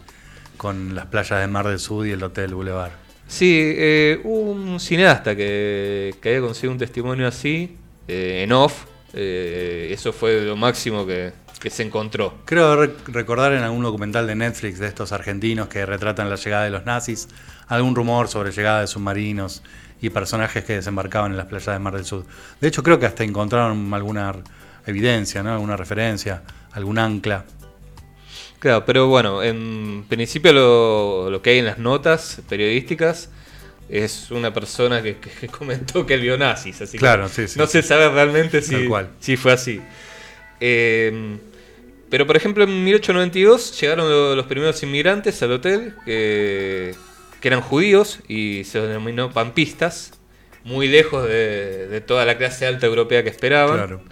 con 0.56 0.94
las 0.94 1.06
playas 1.06 1.40
de 1.40 1.46
Mar 1.46 1.66
del 1.66 1.78
Sud 1.78 2.06
y 2.06 2.12
el 2.12 2.22
Hotel 2.22 2.54
Boulevard. 2.54 2.92
Sí, 3.26 3.74
eh, 3.76 4.20
un 4.24 4.80
cineasta 4.80 5.36
que, 5.36 6.14
que 6.22 6.28
había 6.30 6.40
conseguido 6.40 6.72
un 6.72 6.78
testimonio 6.78 7.26
así, 7.26 7.76
eh, 8.06 8.42
en 8.44 8.52
off. 8.52 8.84
eso 9.12 10.12
fue 10.12 10.42
lo 10.42 10.56
máximo 10.56 11.06
que, 11.06 11.32
que 11.58 11.70
se 11.70 11.82
encontró. 11.82 12.34
Creo 12.44 12.76
rec- 12.84 13.06
recordar 13.08 13.52
en 13.52 13.62
algún 13.62 13.82
documental 13.82 14.26
de 14.26 14.34
Netflix 14.34 14.78
de 14.78 14.86
estos 14.86 15.12
argentinos 15.12 15.68
que 15.68 15.84
retratan 15.84 16.30
la 16.30 16.36
llegada 16.36 16.64
de 16.64 16.70
los 16.70 16.84
nazis, 16.86 17.28
algún 17.66 17.94
rumor 17.96 18.28
sobre 18.28 18.52
llegada 18.52 18.80
de 18.80 18.86
submarinos 18.86 19.62
y 20.00 20.10
personajes 20.10 20.64
que 20.64 20.74
desembarcaban 20.74 21.32
en 21.32 21.36
las 21.38 21.46
playas 21.46 21.66
de 21.74 21.78
Mar 21.80 21.94
del 21.94 22.04
Sud. 22.04 22.24
De 22.60 22.68
hecho, 22.68 22.82
creo 22.82 22.98
que 23.00 23.06
hasta 23.06 23.24
encontraron 23.24 23.92
alguna 23.92 24.34
evidencia, 24.86 25.42
¿no? 25.42 25.52
alguna 25.52 25.76
referencia, 25.76 26.42
algún 26.72 26.98
ancla. 26.98 27.44
Claro, 28.60 28.84
pero 28.84 29.06
bueno, 29.08 29.42
en 29.42 30.04
principio 30.08 30.52
lo, 30.52 31.30
lo 31.30 31.42
que 31.42 31.50
hay 31.50 31.58
en 31.58 31.64
las 31.66 31.78
notas 31.78 32.40
periodísticas 32.48 33.30
es 33.88 34.30
una 34.30 34.52
persona 34.52 35.00
que, 35.02 35.16
que 35.16 35.48
comentó 35.48 36.04
que 36.06 36.16
vio 36.16 36.36
nazis, 36.36 36.80
así 36.80 36.98
Claro, 36.98 37.24
que 37.28 37.32
sí, 37.32 37.48
sí. 37.48 37.58
no 37.58 37.66
se 37.66 37.82
sabe 37.82 38.08
realmente 38.08 38.60
si, 38.62 38.88
si 39.20 39.36
fue 39.36 39.52
así. 39.52 39.80
Eh, 40.60 41.36
pero 42.10 42.26
por 42.26 42.36
ejemplo 42.36 42.64
en 42.64 42.84
1892 42.84 43.78
llegaron 43.80 44.08
lo- 44.08 44.34
los 44.34 44.46
primeros 44.46 44.82
inmigrantes 44.82 45.42
al 45.42 45.52
hotel 45.52 45.94
que, 46.04 46.94
que 47.40 47.48
eran 47.48 47.60
judíos 47.60 48.20
y 48.28 48.64
se 48.64 48.80
denominó 48.80 49.30
pampistas, 49.32 50.12
muy 50.64 50.88
lejos 50.88 51.28
de, 51.28 51.86
de 51.88 52.00
toda 52.00 52.24
la 52.24 52.36
clase 52.38 52.66
alta 52.66 52.86
europea 52.86 53.22
que 53.22 53.28
esperaban. 53.30 53.76
Claro. 53.76 54.02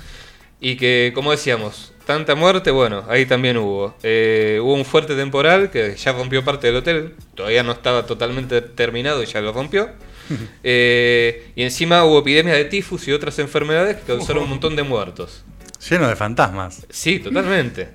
Y 0.60 0.76
que, 0.76 1.12
como 1.14 1.32
decíamos, 1.32 1.92
tanta 2.06 2.34
muerte, 2.34 2.70
bueno, 2.70 3.04
ahí 3.08 3.26
también 3.26 3.58
hubo. 3.58 3.94
Eh, 4.02 4.58
hubo 4.62 4.72
un 4.72 4.86
fuerte 4.86 5.14
temporal 5.14 5.70
que 5.70 5.94
ya 5.96 6.12
rompió 6.12 6.42
parte 6.44 6.68
del 6.68 6.76
hotel. 6.76 7.14
Todavía 7.34 7.62
no 7.62 7.72
estaba 7.72 8.06
totalmente 8.06 8.62
terminado 8.62 9.22
y 9.22 9.26
ya 9.26 9.40
lo 9.40 9.52
rompió. 9.52 9.90
Eh, 10.64 11.50
y 11.54 11.62
encima 11.62 12.04
hubo 12.04 12.18
epidemias 12.18 12.56
de 12.56 12.64
tifus 12.64 13.06
y 13.06 13.12
otras 13.12 13.38
enfermedades 13.38 13.98
que 13.98 14.02
causaron 14.14 14.42
un 14.44 14.48
montón 14.50 14.74
de 14.74 14.82
muertos. 14.82 15.44
Lleno 15.88 16.08
de 16.08 16.16
fantasmas. 16.16 16.86
Sí, 16.90 17.18
totalmente. 17.18 17.88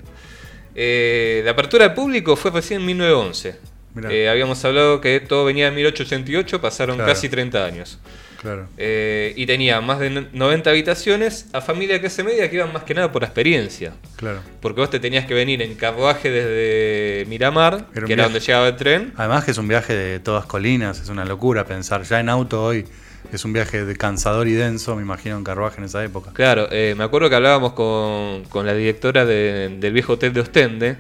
Eh, 0.76 1.42
la 1.44 1.52
apertura 1.52 1.86
al 1.86 1.94
público 1.94 2.36
fue 2.36 2.52
recién 2.52 2.82
en 2.82 2.88
1911. 2.88 3.56
Mirá. 3.94 4.12
Eh, 4.12 4.30
habíamos 4.30 4.64
hablado 4.64 5.02
que 5.02 5.20
todo 5.20 5.44
venía 5.46 5.68
en 5.68 5.76
1888, 5.76 6.62
pasaron 6.62 6.96
Claro. 6.96 7.12
casi 7.12 7.28
30 7.28 7.66
años. 7.66 8.00
Claro. 8.42 8.68
Eh, 8.78 9.34
y 9.36 9.46
tenía 9.46 9.82
más 9.82 10.00
de 10.00 10.10
90 10.34 10.70
habitaciones 10.72 11.46
a 11.54 11.62
familia 11.62 11.96
de 11.96 12.00
clase 12.02 12.24
media 12.24 12.50
que 12.50 12.56
iban 12.56 12.74
más 12.74 12.84
que 12.84 12.96
nada 12.96 13.12
por 13.12 13.24
experiencia. 13.24 13.94
Claro. 14.16 14.40
Porque 14.62 14.82
vos 14.82 14.90
te 14.90 15.00
tenías 15.00 15.26
que 15.28 15.36
venir 15.36 15.62
en 15.62 15.76
carruaje 15.76 16.32
desde 16.32 17.26
Miramar, 17.30 17.86
Era 17.94 18.08
que 18.08 18.14
era 18.14 18.24
donde 18.24 18.40
llegaba 18.40 18.68
el 18.70 18.76
tren. 18.78 19.14
Además 19.18 19.44
que 19.44 19.52
es 19.52 19.58
un 19.60 19.68
viaje 19.68 19.94
de 19.94 20.20
todas 20.20 20.46
colinas, 20.48 21.00
es 21.02 21.10
una 21.10 21.24
locura 21.26 21.66
pensar. 21.66 22.02
Ya 22.04 22.20
en 22.20 22.30
auto 22.30 22.64
hoy 22.64 22.86
es 23.32 23.46
un 23.46 23.54
viaje 23.54 23.86
de 23.86 23.96
cansador 23.96 24.48
y 24.48 24.54
denso, 24.54 24.96
me 24.96 25.02
imagino 25.02 25.38
en 25.38 25.44
carruaje 25.44 25.78
en 25.80 25.86
esa 25.86 26.04
época. 26.04 26.32
Claro, 26.34 26.68
eh, 26.72 26.96
me 26.98 27.04
acuerdo 27.04 27.30
que 27.30 27.36
hablábamos 27.36 27.74
con, 27.74 28.44
con 28.50 28.66
la 28.66 28.74
directora 28.74 29.26
de- 29.26 29.78
del 29.80 29.94
viejo 29.94 30.14
hotel 30.14 30.34
de 30.34 30.42
Ostende, 30.42 30.98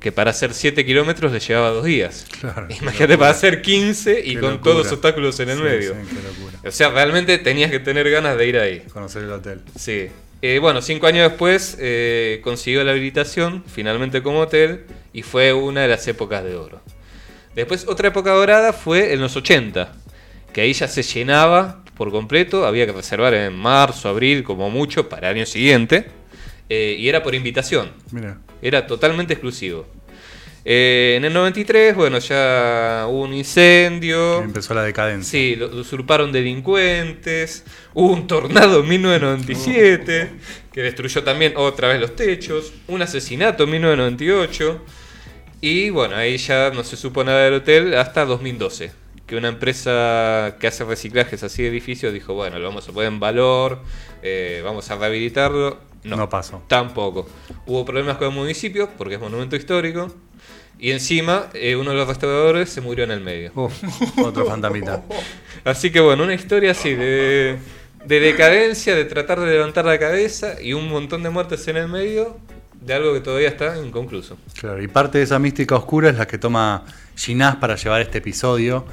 que 0.00 0.12
para 0.12 0.30
hacer 0.32 0.52
7 0.52 0.84
kilómetros 0.84 1.32
le 1.32 1.40
llevaba 1.40 1.70
dos 1.70 1.84
días. 1.84 2.26
Claro. 2.40 2.66
Imagínate 2.80 3.16
para 3.16 3.30
hacer 3.30 3.62
15 3.62 4.20
y 4.24 4.34
Qué 4.34 4.40
con 4.40 4.50
locura. 4.52 4.62
todos 4.72 4.84
los 4.84 4.92
obstáculos 4.92 5.40
en 5.40 5.48
el 5.50 5.56
Sí, 5.56 5.62
medio. 5.62 5.92
sí, 5.94 5.98
qué 6.10 6.22
locura. 6.28 6.58
O 6.68 6.70
sea, 6.70 6.90
realmente 6.90 7.38
tenías 7.38 7.70
que 7.70 7.80
tener 7.80 8.10
ganas 8.10 8.36
de 8.36 8.46
ir 8.46 8.58
ahí. 8.58 8.80
Conocer 8.92 9.22
el 9.24 9.30
hotel. 9.32 9.60
Sí. 9.78 10.08
Eh, 10.42 10.58
bueno, 10.58 10.82
cinco 10.82 11.06
años 11.06 11.30
después 11.30 11.78
eh, 11.80 12.40
consiguió 12.44 12.84
la 12.84 12.90
habilitación, 12.90 13.64
finalmente 13.66 14.22
como 14.22 14.40
hotel, 14.40 14.84
y 15.14 15.22
fue 15.22 15.54
una 15.54 15.80
de 15.82 15.88
las 15.88 16.06
épocas 16.06 16.44
de 16.44 16.54
oro. 16.56 16.82
Después, 17.54 17.86
otra 17.88 18.08
época 18.08 18.30
dorada 18.32 18.74
fue 18.74 19.14
en 19.14 19.20
los 19.22 19.36
80, 19.36 19.92
que 20.54 20.62
ahí 20.62 20.72
ya 20.72 20.88
se 20.88 21.02
llenaba 21.02 21.82
por 21.96 22.10
completo, 22.10 22.64
había 22.64 22.86
que 22.86 22.92
reservar 22.92 23.34
en 23.34 23.54
marzo, 23.54 24.08
abril, 24.08 24.42
como 24.44 24.70
mucho, 24.70 25.08
para 25.08 25.30
el 25.30 25.36
año 25.38 25.46
siguiente, 25.46 26.06
eh, 26.70 26.96
y 26.98 27.08
era 27.08 27.22
por 27.22 27.34
invitación, 27.34 27.92
Mira. 28.10 28.38
era 28.62 28.86
totalmente 28.86 29.34
exclusivo. 29.34 29.86
Eh, 30.66 31.14
en 31.18 31.26
el 31.26 31.32
93, 31.34 31.94
bueno, 31.94 32.18
ya 32.20 33.04
hubo 33.06 33.22
un 33.24 33.34
incendio. 33.34 34.40
Empezó 34.40 34.72
la 34.72 34.82
decadencia. 34.82 35.30
Sí, 35.30 35.56
lo, 35.56 35.68
lo 35.68 35.82
usurparon 35.82 36.32
delincuentes. 36.32 37.64
Hubo 37.92 38.14
un 38.14 38.26
tornado 38.26 38.80
en 38.80 38.88
1997 38.88 40.30
que 40.72 40.82
destruyó 40.82 41.22
también 41.22 41.52
otra 41.56 41.88
vez 41.88 42.00
los 42.00 42.16
techos. 42.16 42.72
Un 42.88 43.02
asesinato 43.02 43.64
en 43.64 43.72
1998. 43.72 44.82
Y 45.60 45.90
bueno, 45.90 46.16
ahí 46.16 46.38
ya 46.38 46.70
no 46.70 46.82
se 46.82 46.96
supo 46.96 47.24
nada 47.24 47.44
del 47.44 47.54
hotel 47.54 47.94
hasta 47.98 48.24
2012. 48.24 49.03
Que 49.34 49.38
una 49.38 49.48
empresa 49.48 50.54
que 50.60 50.68
hace 50.68 50.84
reciclajes 50.84 51.42
así 51.42 51.64
de 51.64 51.68
edificios 51.70 52.12
dijo: 52.12 52.34
Bueno, 52.34 52.56
lo 52.60 52.68
vamos 52.68 52.88
a 52.88 52.92
poner 52.92 53.08
en 53.08 53.18
valor, 53.18 53.80
eh, 54.22 54.60
vamos 54.62 54.88
a 54.92 54.96
rehabilitarlo. 54.96 55.76
No, 56.04 56.16
No 56.16 56.28
pasó. 56.28 56.62
Tampoco. 56.68 57.26
Hubo 57.66 57.84
problemas 57.84 58.16
con 58.16 58.28
el 58.28 58.34
municipio 58.34 58.88
porque 58.96 59.14
es 59.16 59.20
monumento 59.20 59.56
histórico. 59.56 60.14
Y 60.78 60.92
encima, 60.92 61.46
eh, 61.52 61.74
uno 61.74 61.90
de 61.90 61.96
los 61.96 62.06
restauradores 62.06 62.70
se 62.70 62.80
murió 62.80 63.02
en 63.02 63.10
el 63.10 63.22
medio. 63.22 63.50
Otro 64.22 64.46
fantasmita. 64.46 65.02
Así 65.64 65.90
que 65.90 65.98
bueno, 65.98 66.22
una 66.22 66.34
historia 66.34 66.70
así 66.70 66.94
de, 66.94 67.58
de 68.04 68.20
decadencia, 68.20 68.94
de 68.94 69.04
tratar 69.04 69.40
de 69.40 69.50
levantar 69.50 69.84
la 69.84 69.98
cabeza 69.98 70.62
y 70.62 70.74
un 70.74 70.88
montón 70.88 71.24
de 71.24 71.30
muertes 71.30 71.66
en 71.66 71.76
el 71.76 71.88
medio 71.88 72.38
de 72.80 72.94
algo 72.94 73.12
que 73.14 73.20
todavía 73.20 73.48
está 73.48 73.76
inconcluso. 73.78 74.36
Claro, 74.60 74.80
y 74.80 74.86
parte 74.86 75.18
de 75.18 75.24
esa 75.24 75.40
mística 75.40 75.74
oscura 75.74 76.10
es 76.10 76.18
la 76.18 76.26
que 76.28 76.38
toma 76.38 76.84
Ginás 77.16 77.56
para 77.56 77.76
llevar 77.76 78.00
este 78.00 78.18
episodio 78.18 78.84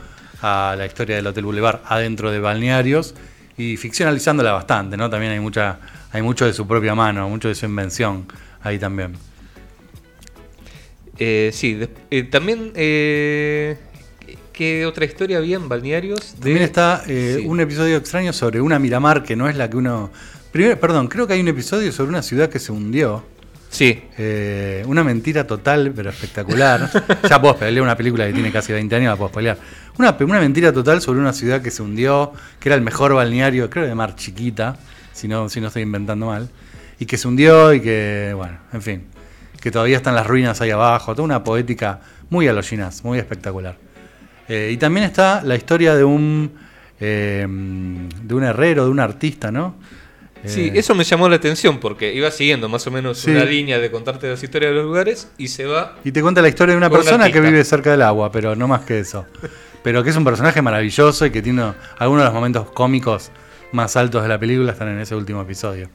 a 0.41 0.75
la 0.77 0.85
historia 0.85 1.15
del 1.15 1.27
Hotel 1.27 1.45
Boulevard 1.45 1.81
adentro 1.85 2.31
de 2.31 2.39
balnearios 2.39 3.13
y 3.57 3.77
ficcionalizándola 3.77 4.51
bastante, 4.53 4.97
¿no? 4.97 5.09
También 5.09 5.31
hay 5.33 5.39
mucha 5.39 5.79
hay 6.13 6.21
mucho 6.21 6.45
de 6.45 6.53
su 6.53 6.67
propia 6.67 6.93
mano, 6.95 7.29
mucho 7.29 7.47
de 7.47 7.55
su 7.55 7.65
invención 7.65 8.25
ahí 8.63 8.77
también. 8.79 9.13
Eh, 11.17 11.51
sí, 11.53 11.75
de- 11.75 11.89
eh, 12.09 12.23
también, 12.23 12.71
eh, 12.75 13.77
¿qué 14.53 14.85
otra 14.85 15.05
historia 15.05 15.37
había 15.37 15.57
en 15.57 15.69
balnearios? 15.69 16.33
de- 16.35 16.39
También 16.41 16.63
está 16.63 17.03
eh, 17.07 17.37
Sí. 17.39 17.45
un 17.45 17.59
episodio 17.59 17.97
extraño 17.97 18.33
sobre 18.33 18.59
una 18.61 18.79
Miramar 18.79 19.23
que 19.23 19.35
no 19.35 19.47
es 19.47 19.55
la 19.55 19.69
que 19.69 19.77
uno... 19.77 20.09
Primero, 20.51 20.77
perdón, 20.79 21.07
creo 21.07 21.27
que 21.27 21.33
hay 21.33 21.39
un 21.41 21.47
episodio 21.47 21.91
sobre 21.91 22.09
una 22.09 22.21
ciudad 22.23 22.49
que 22.49 22.59
se 22.59 22.71
hundió. 22.71 23.23
Sí, 23.71 24.03
Eh, 24.17 24.83
una 24.85 25.01
mentira 25.01 25.47
total, 25.47 25.93
pero 25.95 26.09
espectacular. 26.09 26.89
ya 27.29 27.41
puedo 27.41 27.55
pelear 27.55 27.81
una 27.81 27.95
película 27.95 28.27
que 28.27 28.33
tiene 28.33 28.51
casi 28.51 28.73
20 28.73 28.93
años, 28.97 29.11
la 29.11 29.15
puedo 29.15 29.31
pelear. 29.31 29.57
Una, 29.97 30.15
una 30.19 30.39
mentira 30.41 30.73
total 30.73 31.01
sobre 31.01 31.21
una 31.21 31.31
ciudad 31.31 31.61
que 31.61 31.71
se 31.71 31.81
hundió, 31.81 32.33
que 32.59 32.67
era 32.67 32.75
el 32.75 32.81
mejor 32.81 33.13
balneario, 33.13 33.69
creo 33.69 33.87
de 33.87 33.95
Mar 33.95 34.15
Chiquita, 34.17 34.75
si 35.13 35.29
no, 35.29 35.47
si 35.47 35.61
no 35.61 35.67
estoy 35.67 35.83
inventando 35.83 36.25
mal. 36.27 36.49
Y 36.99 37.05
que 37.05 37.17
se 37.17 37.29
hundió 37.29 37.73
y 37.73 37.79
que, 37.79 38.33
bueno, 38.35 38.57
en 38.73 38.81
fin, 38.81 39.03
que 39.61 39.71
todavía 39.71 39.97
están 39.97 40.15
las 40.15 40.27
ruinas 40.27 40.59
ahí 40.59 40.71
abajo. 40.71 41.13
Toda 41.15 41.23
una 41.23 41.41
poética 41.41 42.01
muy 42.29 42.49
a 42.49 42.53
los 42.53 42.69
muy 43.03 43.19
espectacular. 43.19 43.77
Eh, 44.49 44.71
y 44.73 44.77
también 44.77 45.05
está 45.05 45.41
la 45.43 45.55
historia 45.55 45.95
de 45.95 46.03
un, 46.03 46.51
eh, 46.99 47.47
de 47.47 48.35
un 48.35 48.43
herrero, 48.43 48.83
de 48.83 48.91
un 48.91 48.99
artista, 48.99 49.49
¿no? 49.49 49.75
Sí, 50.45 50.67
Eh, 50.67 50.79
eso 50.79 50.95
me 50.95 51.03
llamó 51.03 51.27
la 51.29 51.35
atención 51.37 51.79
porque 51.79 52.13
iba 52.13 52.29
siguiendo 52.31 52.69
más 52.69 52.85
o 52.87 52.91
menos 52.91 53.19
Sí. 53.19 53.31
una 53.31 53.45
línea 53.45 53.79
de 53.79 53.91
contarte 53.91 54.29
las 54.29 54.41
historias 54.43 54.71
de 54.71 54.75
los 54.77 54.85
lugares 54.85 55.29
y 55.37 55.47
se 55.47 55.65
va 55.65 55.97
Y 56.03 56.11
te 56.11 56.21
cuenta 56.21 56.41
la 56.41 56.49
historia 56.49 56.73
de 56.73 56.77
una 56.77 56.89
persona 56.89 57.31
que 57.31 57.39
vive 57.41 57.63
cerca 57.63 57.91
del 57.91 58.01
agua, 58.01 58.31
pero 58.31 58.55
no 58.55 58.67
más 58.67 58.81
que 58.81 58.99
eso. 58.99 59.25
Pero 59.83 60.03
que 60.03 60.11
es 60.11 60.15
un 60.15 60.23
personaje 60.23 60.61
maravilloso 60.61 61.25
y 61.25 61.31
que 61.31 61.41
tiene 61.41 61.73
algunos 61.97 62.21
de 62.23 62.25
los 62.25 62.33
momentos 62.33 62.69
cómicos 62.71 63.31
más 63.71 63.95
altos 63.95 64.21
de 64.21 64.29
la 64.29 64.37
película 64.39 64.71
están 64.73 64.89
en 64.89 64.99
ese 64.99 65.15
último 65.15 65.41
episodio. 65.41 65.89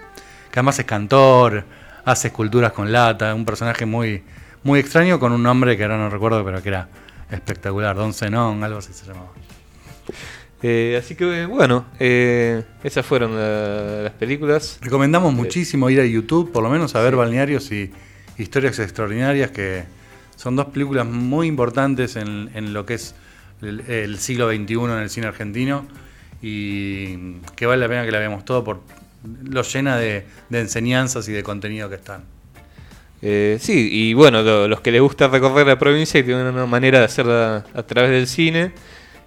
Que 0.50 0.58
además 0.60 0.78
es 0.78 0.84
cantor, 0.86 1.64
hace 2.04 2.28
esculturas 2.28 2.72
con 2.72 2.90
lata, 2.90 3.34
un 3.34 3.44
personaje 3.44 3.84
muy, 3.86 4.22
muy 4.62 4.80
extraño 4.80 5.18
con 5.20 5.32
un 5.32 5.42
nombre 5.42 5.76
que 5.76 5.82
ahora 5.84 5.98
no 5.98 6.08
recuerdo, 6.10 6.44
pero 6.44 6.62
que 6.62 6.68
era 6.70 6.88
espectacular, 7.30 7.94
Don 7.96 8.12
Zenón, 8.14 8.62
algo 8.64 8.78
así 8.78 8.92
se 8.92 9.06
llamaba. 9.06 9.28
Eh, 10.68 10.96
así 10.98 11.14
que 11.14 11.46
bueno, 11.46 11.84
eh, 12.00 12.64
esas 12.82 13.06
fueron 13.06 13.36
la- 13.36 14.02
las 14.02 14.12
películas. 14.14 14.78
Recomendamos 14.82 15.30
Sí. 15.32 15.36
muchísimo 15.36 15.88
ir 15.90 16.00
a 16.00 16.04
YouTube, 16.04 16.50
por 16.50 16.64
lo 16.64 16.70
menos 16.70 16.96
a 16.96 17.02
ver 17.02 17.14
balnearios 17.14 17.70
y 17.70 17.92
historias 18.36 18.80
extraordinarias, 18.80 19.52
que 19.52 19.84
son 20.34 20.56
dos 20.56 20.66
películas 20.66 21.06
muy 21.06 21.46
importantes 21.46 22.16
en, 22.16 22.50
en 22.54 22.72
lo 22.72 22.84
que 22.84 22.94
es 22.94 23.14
el, 23.62 23.80
el 23.82 24.18
siglo 24.18 24.48
XXI 24.50 24.74
en 24.74 24.90
el 24.98 25.08
cine 25.08 25.28
argentino 25.28 25.86
y 26.42 27.34
que 27.54 27.66
vale 27.66 27.82
la 27.82 27.88
pena 27.88 28.04
que 28.04 28.10
la 28.10 28.18
veamos 28.18 28.44
todo 28.44 28.64
por 28.64 28.80
lo 29.44 29.62
llena 29.62 29.96
de, 29.98 30.24
de 30.48 30.60
enseñanzas 30.60 31.28
y 31.28 31.32
de 31.32 31.44
contenido 31.44 31.88
que 31.88 31.94
están. 31.94 32.24
Eh, 33.22 33.58
sí, 33.60 33.88
y 33.92 34.14
bueno, 34.14 34.42
lo- 34.42 34.66
los 34.66 34.80
que 34.80 34.90
les 34.90 35.00
gusta 35.00 35.28
recorrer 35.28 35.66
la 35.68 35.78
provincia 35.78 36.18
y 36.18 36.24
tienen 36.24 36.46
una 36.48 36.66
manera 36.66 36.98
de 36.98 37.04
hacerla 37.04 37.64
a 37.72 37.82
través 37.84 38.10
del 38.10 38.26
cine, 38.26 38.72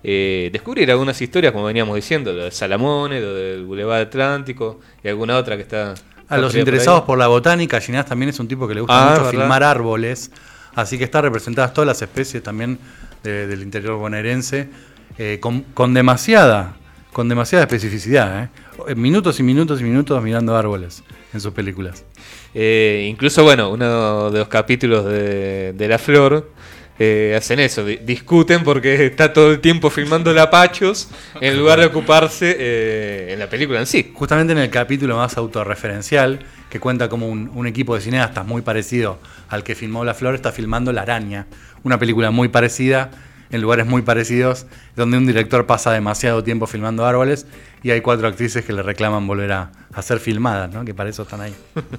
eh, 0.04 0.50
descubrir 0.52 0.90
algunas 0.92 1.22
historias, 1.22 1.52
como 1.54 1.66
veníamos 1.66 1.96
diciendo, 1.96 2.32
lo 2.34 2.46
de 2.46 2.52
Salamone, 2.52 3.20
lo 3.20 3.34
del 3.34 3.66
Boulevard 3.66 4.02
Atlántico 4.02 4.80
y 5.04 5.08
alguna 5.10 5.38
otra 5.38 5.56
que 5.56 5.64
está... 5.64 5.94
A 6.30 6.38
los 6.38 6.54
interesados 6.56 7.02
por 7.04 7.18
la 7.18 7.28
botánica, 7.28 7.82
Ginás 7.82 8.06
también 8.06 8.30
es 8.30 8.40
un 8.40 8.48
tipo 8.48 8.68
que 8.68 8.76
le 8.76 8.82
gusta 8.82 8.96
Ah, 9.02 9.10
mucho 9.10 9.24
¿verdad? 9.26 9.32
filmar 9.32 9.64
árboles, 9.64 10.32
así 10.76 10.98
que 11.00 11.04
está 11.04 11.22
representadas 11.22 11.74
todas 11.74 11.88
las 11.88 12.02
especies 12.02 12.44
también 12.44 12.78
de- 13.24 13.48
del 13.48 13.64
interior 13.64 13.98
bonaerense, 13.98 14.70
eh, 15.18 15.40
con, 15.42 15.62
con 15.74 15.94
demasiada, 15.96 16.76
con 17.12 17.28
demasiada 17.30 17.64
especificidad, 17.64 18.44
¿eh? 18.88 18.96
minutos 18.96 19.40
y 19.40 19.44
minutos 19.44 19.82
y 19.82 19.84
minutos 19.84 20.22
mirando 20.22 20.56
árboles 20.56 21.04
en 21.34 21.42
sus 21.42 21.52
películas. 21.52 22.06
Eh, 22.54 23.08
incluso, 23.10 23.44
bueno, 23.44 23.72
uno 23.72 24.30
de 24.30 24.40
los 24.40 24.48
capítulos 24.48 25.06
de, 25.06 25.74
de 25.74 25.88
La 25.88 25.98
Flor 25.98 26.52
eh, 27.00 27.34
hacen 27.38 27.60
eso, 27.60 27.86
di- 27.86 27.98
discuten 27.98 28.64
porque 28.64 29.06
está 29.06 29.32
todo 29.34 29.52
el 29.52 29.60
tiempo 29.62 29.90
filmando 29.90 30.34
lapachos 30.34 31.10
en 31.40 31.58
lugar 31.58 31.80
de 31.80 31.86
ocuparse 31.86 32.56
eh, 32.60 33.34
en 33.34 33.40
la 33.40 33.50
película 33.50 33.80
en 33.80 33.86
sí. 33.86 34.12
Justamente 34.14 34.52
en 34.54 34.60
el 34.60 34.70
capítulo 34.70 35.16
más 35.18 35.38
autorreferencial, 35.38 36.40
que 36.70 36.80
cuenta 36.80 37.08
como 37.10 37.28
un, 37.28 37.50
un 37.56 37.66
equipo 37.68 37.96
de 37.96 38.02
cineastas 38.02 38.46
muy 38.46 38.62
parecido 38.62 39.18
al 39.50 39.64
que 39.64 39.76
filmó 39.76 40.04
La 40.04 40.14
Flor, 40.14 40.36
está 40.36 40.52
filmando 40.52 40.92
La 40.92 41.02
Araña, 41.04 41.48
una 41.84 41.98
película 41.98 42.32
muy 42.32 42.50
parecida, 42.50 43.10
en 43.52 43.62
lugares 43.62 43.88
muy 43.88 44.04
parecidos, 44.04 44.68
donde 44.96 45.18
un 45.18 45.26
director 45.26 45.66
pasa 45.66 45.92
demasiado 45.92 46.44
tiempo 46.44 46.68
filmando 46.68 47.06
árboles 47.08 47.48
y 47.82 47.90
hay 47.90 48.02
cuatro 48.02 48.28
actrices 48.28 48.64
que 48.64 48.74
le 48.74 48.84
reclaman 48.84 49.26
volver 49.26 49.52
a, 49.54 49.72
a 49.92 50.02
ser 50.04 50.20
filmadas, 50.20 50.70
¿no? 50.72 50.86
que 50.86 50.94
para 50.94 51.10
eso 51.10 51.24
están 51.24 51.42
ahí. 51.42 51.56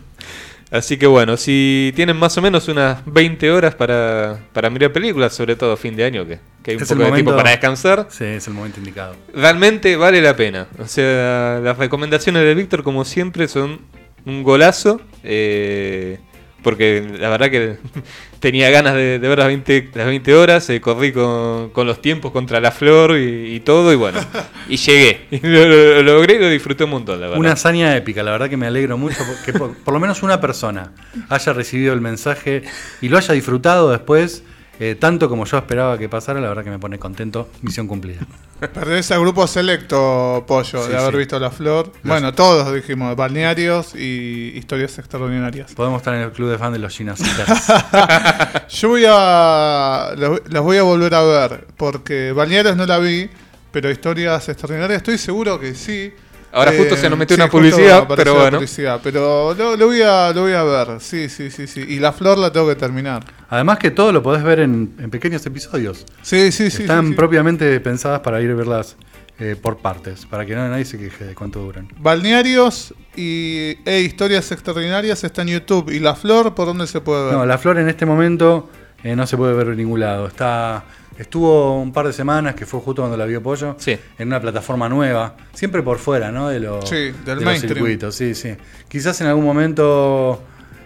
Así 0.70 0.96
que 0.96 1.06
bueno, 1.06 1.36
si 1.36 1.92
tienen 1.96 2.16
más 2.16 2.38
o 2.38 2.42
menos 2.42 2.68
unas 2.68 2.98
20 3.04 3.50
horas 3.50 3.74
para, 3.74 4.38
para 4.52 4.70
mirar 4.70 4.92
películas, 4.92 5.34
sobre 5.34 5.56
todo 5.56 5.76
fin 5.76 5.96
de 5.96 6.04
año, 6.04 6.24
que, 6.26 6.38
que 6.62 6.70
hay 6.70 6.76
un 6.76 6.82
Es 6.84 6.88
poco 6.88 7.02
de 7.02 7.10
tiempo 7.12 7.34
para 7.36 7.50
descansar, 7.50 8.06
Sí, 8.08 8.24
es 8.24 8.46
el 8.46 8.54
momento 8.54 8.78
indicado. 8.78 9.16
realmente 9.34 9.96
vale 9.96 10.22
la 10.22 10.36
pena. 10.36 10.68
O 10.78 10.86
sea, 10.86 11.60
las 11.62 11.76
recomendaciones 11.76 12.44
de 12.44 12.54
Víctor, 12.54 12.84
como 12.84 13.04
siempre, 13.04 13.48
son 13.48 13.80
un 14.24 14.42
golazo. 14.44 15.00
eh, 15.24 16.18
porque 16.62 17.04
la 17.18 17.28
verdad 17.28 17.50
que 17.50 17.76
tenía 18.40 18.70
ganas 18.70 18.94
de, 18.94 19.18
de 19.18 19.28
ver 19.28 19.38
las 19.38 19.46
20, 19.48 19.90
las 19.94 20.06
20 20.06 20.34
horas, 20.34 20.68
eh, 20.70 20.80
corrí 20.80 21.12
con, 21.12 21.70
con 21.70 21.86
los 21.86 22.00
tiempos 22.02 22.32
contra 22.32 22.60
la 22.60 22.70
flor 22.70 23.16
y, 23.18 23.54
y 23.54 23.60
todo, 23.60 23.92
y 23.92 23.96
bueno, 23.96 24.20
y 24.68 24.76
llegué. 24.76 25.20
Y 25.30 25.40
lo, 25.46 25.66
lo- 25.66 26.02
lo 26.02 26.14
logré 26.14 26.34
y 26.34 26.38
lo 26.38 26.48
disfruté 26.50 26.84
un 26.84 26.90
montón, 26.90 27.20
la 27.20 27.26
verdad. 27.26 27.38
Una 27.40 27.52
hazaña 27.52 27.96
épica, 27.96 28.22
la 28.22 28.32
verdad 28.32 28.48
que 28.50 28.56
me 28.56 28.66
alegro 28.66 28.96
mucho 28.98 29.18
que 29.44 29.52
por, 29.52 29.76
por 29.76 29.94
lo 29.94 30.00
menos 30.00 30.22
una 30.22 30.40
persona 30.40 30.92
haya 31.28 31.52
recibido 31.52 31.92
el 31.92 32.00
mensaje 32.00 32.62
y 33.00 33.08
lo 33.08 33.18
haya 33.18 33.34
disfrutado 33.34 33.90
después, 33.90 34.42
eh, 34.80 34.96
tanto 34.98 35.28
como 35.28 35.44
yo 35.44 35.58
esperaba 35.58 35.96
que 35.98 36.08
pasara, 36.08 36.40
la 36.40 36.48
verdad 36.48 36.64
que 36.64 36.70
me 36.70 36.78
pone 36.78 36.98
contento, 36.98 37.48
misión 37.62 37.86
cumplida. 37.86 38.20
Pertenece 38.60 39.14
al 39.14 39.20
grupo 39.20 39.46
selecto, 39.46 40.44
Pollo, 40.48 40.82
Sí, 40.84 40.90
de 40.90 40.96
haber 40.98 41.12
sí. 41.12 41.18
visto 41.18 41.38
La 41.38 41.50
Flor. 41.50 41.92
Bueno, 42.02 42.34
todos 42.34 42.74
dijimos, 42.74 43.14
balnearios 43.14 43.94
y 43.94 44.52
historias 44.56 44.98
extraordinarias. 44.98 45.72
Podemos 45.74 45.98
estar 46.00 46.14
en 46.14 46.22
el 46.22 46.32
club 46.32 46.50
de 46.50 46.58
fan 46.58 46.72
de 46.72 46.78
los 46.78 46.92
chinos. 46.92 47.20
Yo 48.70 48.88
voy 48.88 49.04
a. 49.08 50.12
Las 50.48 50.62
voy 50.62 50.76
a 50.78 50.82
volver 50.82 51.14
a 51.14 51.22
ver, 51.22 51.66
porque 51.76 52.32
Balnearios 52.32 52.76
no 52.76 52.86
la 52.86 52.98
vi, 52.98 53.28
pero 53.72 53.90
historias 53.90 54.48
extraordinarias 54.48 54.98
estoy 54.98 55.18
seguro 55.18 55.58
que 55.60 55.74
sí. 55.74 56.12
Ahora 56.52 56.72
justo 56.76 56.96
se 56.96 57.08
nos 57.08 57.18
metió 57.18 57.36
una 57.36 57.48
publicidad, 57.48 58.08
pero 58.16 58.34
bueno. 58.34 58.58
publicidad, 58.58 59.00
pero 59.02 59.54
lo, 59.54 59.76
lo 59.76 59.86
voy 59.86 60.02
a, 60.02 60.32
lo 60.32 60.42
voy 60.42 60.52
a 60.52 60.64
ver, 60.64 61.00
sí, 61.00 61.28
sí, 61.28 61.50
sí, 61.50 61.66
sí. 61.66 61.84
Y 61.88 61.98
La 61.98 62.12
Flor 62.12 62.38
la 62.38 62.50
tengo 62.50 62.68
que 62.68 62.74
terminar. 62.74 63.24
Además 63.48 63.78
que 63.78 63.90
todo 63.90 64.12
lo 64.12 64.22
podés 64.22 64.42
ver 64.42 64.60
en, 64.60 64.94
en 64.98 65.10
pequeños 65.10 65.44
episodios. 65.46 66.06
Sí, 66.22 66.50
sí, 66.50 66.70
sí. 66.70 66.82
Están 66.82 67.04
sí, 67.04 67.10
sí. 67.10 67.16
propiamente 67.16 67.78
pensadas 67.80 68.20
para 68.20 68.40
ir 68.42 68.50
a 68.50 68.54
verlas 68.54 68.96
eh, 69.38 69.56
por 69.60 69.78
partes, 69.78 70.26
para 70.26 70.44
que 70.44 70.54
no, 70.54 70.68
nadie 70.68 70.84
se 70.84 70.98
queje 70.98 71.24
de 71.24 71.34
cuánto 71.34 71.60
duran. 71.60 71.88
Balnearios 71.98 72.94
y 73.16 73.78
e 73.86 74.00
historias 74.00 74.52
extraordinarias 74.52 75.24
está 75.24 75.42
en 75.42 75.48
YouTube. 75.48 75.90
¿Y 75.90 75.98
La 75.98 76.14
Flor 76.14 76.54
por 76.54 76.66
dónde 76.66 76.86
se 76.86 77.00
puede 77.00 77.24
ver? 77.24 77.32
No, 77.32 77.46
La 77.46 77.56
Flor 77.56 77.78
en 77.78 77.88
este 77.88 78.04
momento 78.04 78.68
eh, 79.02 79.16
no 79.16 79.26
se 79.26 79.38
puede 79.38 79.54
ver 79.54 79.68
en 79.68 79.78
ningún 79.78 80.00
lado. 80.00 80.26
Está, 80.26 80.84
estuvo 81.20 81.80
un 81.80 81.92
par 81.92 82.06
de 82.06 82.12
semanas, 82.12 82.54
que 82.54 82.64
fue 82.66 82.80
justo 82.80 83.02
cuando 83.02 83.16
la 83.16 83.26
vio 83.26 83.42
Pollo, 83.42 83.76
Sí. 83.78 83.96
en 84.18 84.28
una 84.28 84.40
plataforma 84.40 84.88
nueva, 84.88 85.36
siempre 85.52 85.82
por 85.82 85.98
fuera, 85.98 86.32
¿no? 86.32 86.48
De, 86.48 86.60
lo- 86.60 86.80
Sí, 86.86 87.12
del 87.24 87.38
de 87.40 87.44
los 87.44 87.60
circuitos, 87.60 88.14
sí, 88.14 88.34
sí. 88.34 88.54
Quizás 88.88 89.20
en 89.20 89.26
algún 89.26 89.44
momento, 89.44 90.42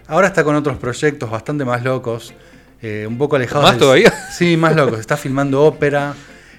ahora 0.08 0.26
está 0.26 0.42
con 0.44 0.56
otros 0.56 0.76
proyectos 0.78 1.30
bastante 1.30 1.64
más 1.64 1.84
locos, 1.84 2.34
eh, 2.82 3.06
un 3.08 3.16
poco 3.16 3.36
alejados. 3.36 3.62
¿Más 3.62 3.72
del- 3.72 3.80
todavía? 3.80 4.12
Sí, 4.36 4.56
más 4.56 4.74
locos. 4.74 4.98
Está 4.98 5.16
filmando 5.16 5.62
ópera, 5.62 6.14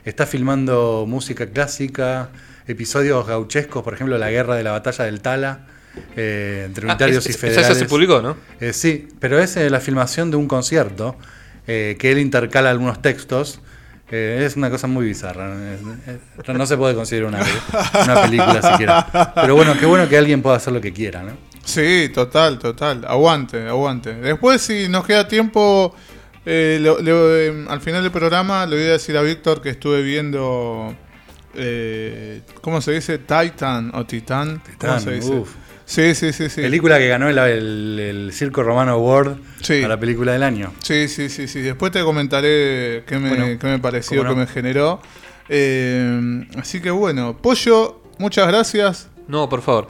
está 0.06 0.26
filmando 0.26 1.06
música 1.08 1.46
clásica, 1.48 2.30
episodios 2.68 3.28
gauchescos, 3.28 3.84
por 3.84 3.94
ejemplo, 3.94 4.18
la 4.18 4.32
guerra 4.32 4.56
de 4.56 4.64
la 4.64 4.72
batalla 4.72 5.06
del 5.06 5.22
Tala. 5.22 5.68
eh, 6.18 6.64
entre 6.66 6.86
Ah, 6.88 6.92
unitarios 6.92 7.20
es- 7.20 7.28
y 7.28 7.30
es- 7.32 7.38
federales. 7.38 7.70
esa 7.70 7.80
se 7.80 7.86
publicó, 7.86 8.22
¿no? 8.22 8.36
Eh, 8.60 8.74
sí, 8.74 9.08
pero 9.22 9.40
es 9.40 9.56
eh, 9.56 9.70
la 9.70 9.80
filmación 9.80 10.30
de 10.30 10.36
un 10.36 10.46
concierto 10.48 11.16
eh, 11.68 11.96
que 11.98 12.12
él 12.12 12.20
intercala 12.20 12.70
algunos 12.70 13.02
textos. 13.02 13.62
Eh, 14.12 14.44
es 14.46 14.56
una 14.56 14.70
cosa 14.70 14.86
muy 14.88 15.06
bizarra. 15.08 15.56
no 16.54 16.66
se 16.66 16.78
puede 16.78 16.94
considerar 16.94 17.30
una, 17.30 17.40
una 18.04 18.22
película 18.22 18.62
siquiera. 18.72 19.32
Pero 19.36 19.56
bueno, 19.56 19.74
qué 19.80 19.86
bueno 19.86 20.08
que 20.08 20.18
alguien 20.18 20.42
pueda 20.42 20.58
hacer 20.58 20.74
lo 20.74 20.82
que 20.82 20.94
quiera, 20.94 21.24
¿no? 21.24 21.32
Sí, 21.64 22.12
total, 22.14 22.60
total. 22.60 23.04
Aguante, 23.08 23.68
aguante. 23.68 24.14
Después, 24.14 24.62
si 24.62 24.88
nos 24.88 25.06
queda 25.06 25.28
tiempo, 25.28 25.96
eh, 26.46 26.78
lo- 26.80 27.00
lo- 27.02 27.36
eh, 27.36 27.66
al 27.68 27.82
final 27.82 28.04
del 28.04 28.12
programa 28.12 28.68
le 28.68 28.76
voy 28.76 28.86
a 28.86 28.92
decir 28.92 29.18
a 29.18 29.22
Víctor 29.24 29.62
que 29.62 29.70
estuve 29.72 30.04
viendo. 30.04 30.96
eh, 31.56 32.42
¿Cómo 32.62 32.82
se 32.82 32.92
dice? 32.92 33.18
Titan 33.18 33.92
o 33.96 34.06
Titán. 34.06 34.62
¿Cómo 34.78 35.00
se 35.00 35.12
dice? 35.14 35.32
uf. 35.32 35.50
Sí, 35.86 36.16
sí, 36.16 36.34
sí, 36.34 36.50
sí. 36.50 36.62
Película 36.62 36.98
que 36.98 37.08
ganó 37.08 37.30
el, 37.30 37.38
el- 37.38 38.00
el 38.00 38.34
Circo 38.34 38.64
Romano 38.64 38.94
Award 38.94 39.38
Sí. 39.62 39.84
a 39.84 39.88
la 39.88 40.00
película 40.00 40.34
del 40.34 40.42
año. 40.44 40.74
Sí, 40.84 41.08
sí, 41.08 41.30
sí, 41.30 41.48
sí. 41.48 41.62
Después 41.62 41.92
te 41.92 42.02
comentaré 42.04 43.04
qué 43.08 43.18
me, 43.20 43.30
Bueno, 43.30 43.60
qué 43.60 43.68
me 43.68 43.80
pareció, 43.80 44.24
no. 44.24 44.30
qué 44.32 44.36
me 44.36 44.48
generó. 44.48 45.00
Eh, 45.50 46.48
así 46.58 46.82
que 46.82 46.90
bueno, 46.92 47.38
Pollo, 47.38 48.02
muchas 48.18 48.48
gracias. 48.48 49.10
No, 49.28 49.48
por 49.50 49.62
favor. 49.62 49.88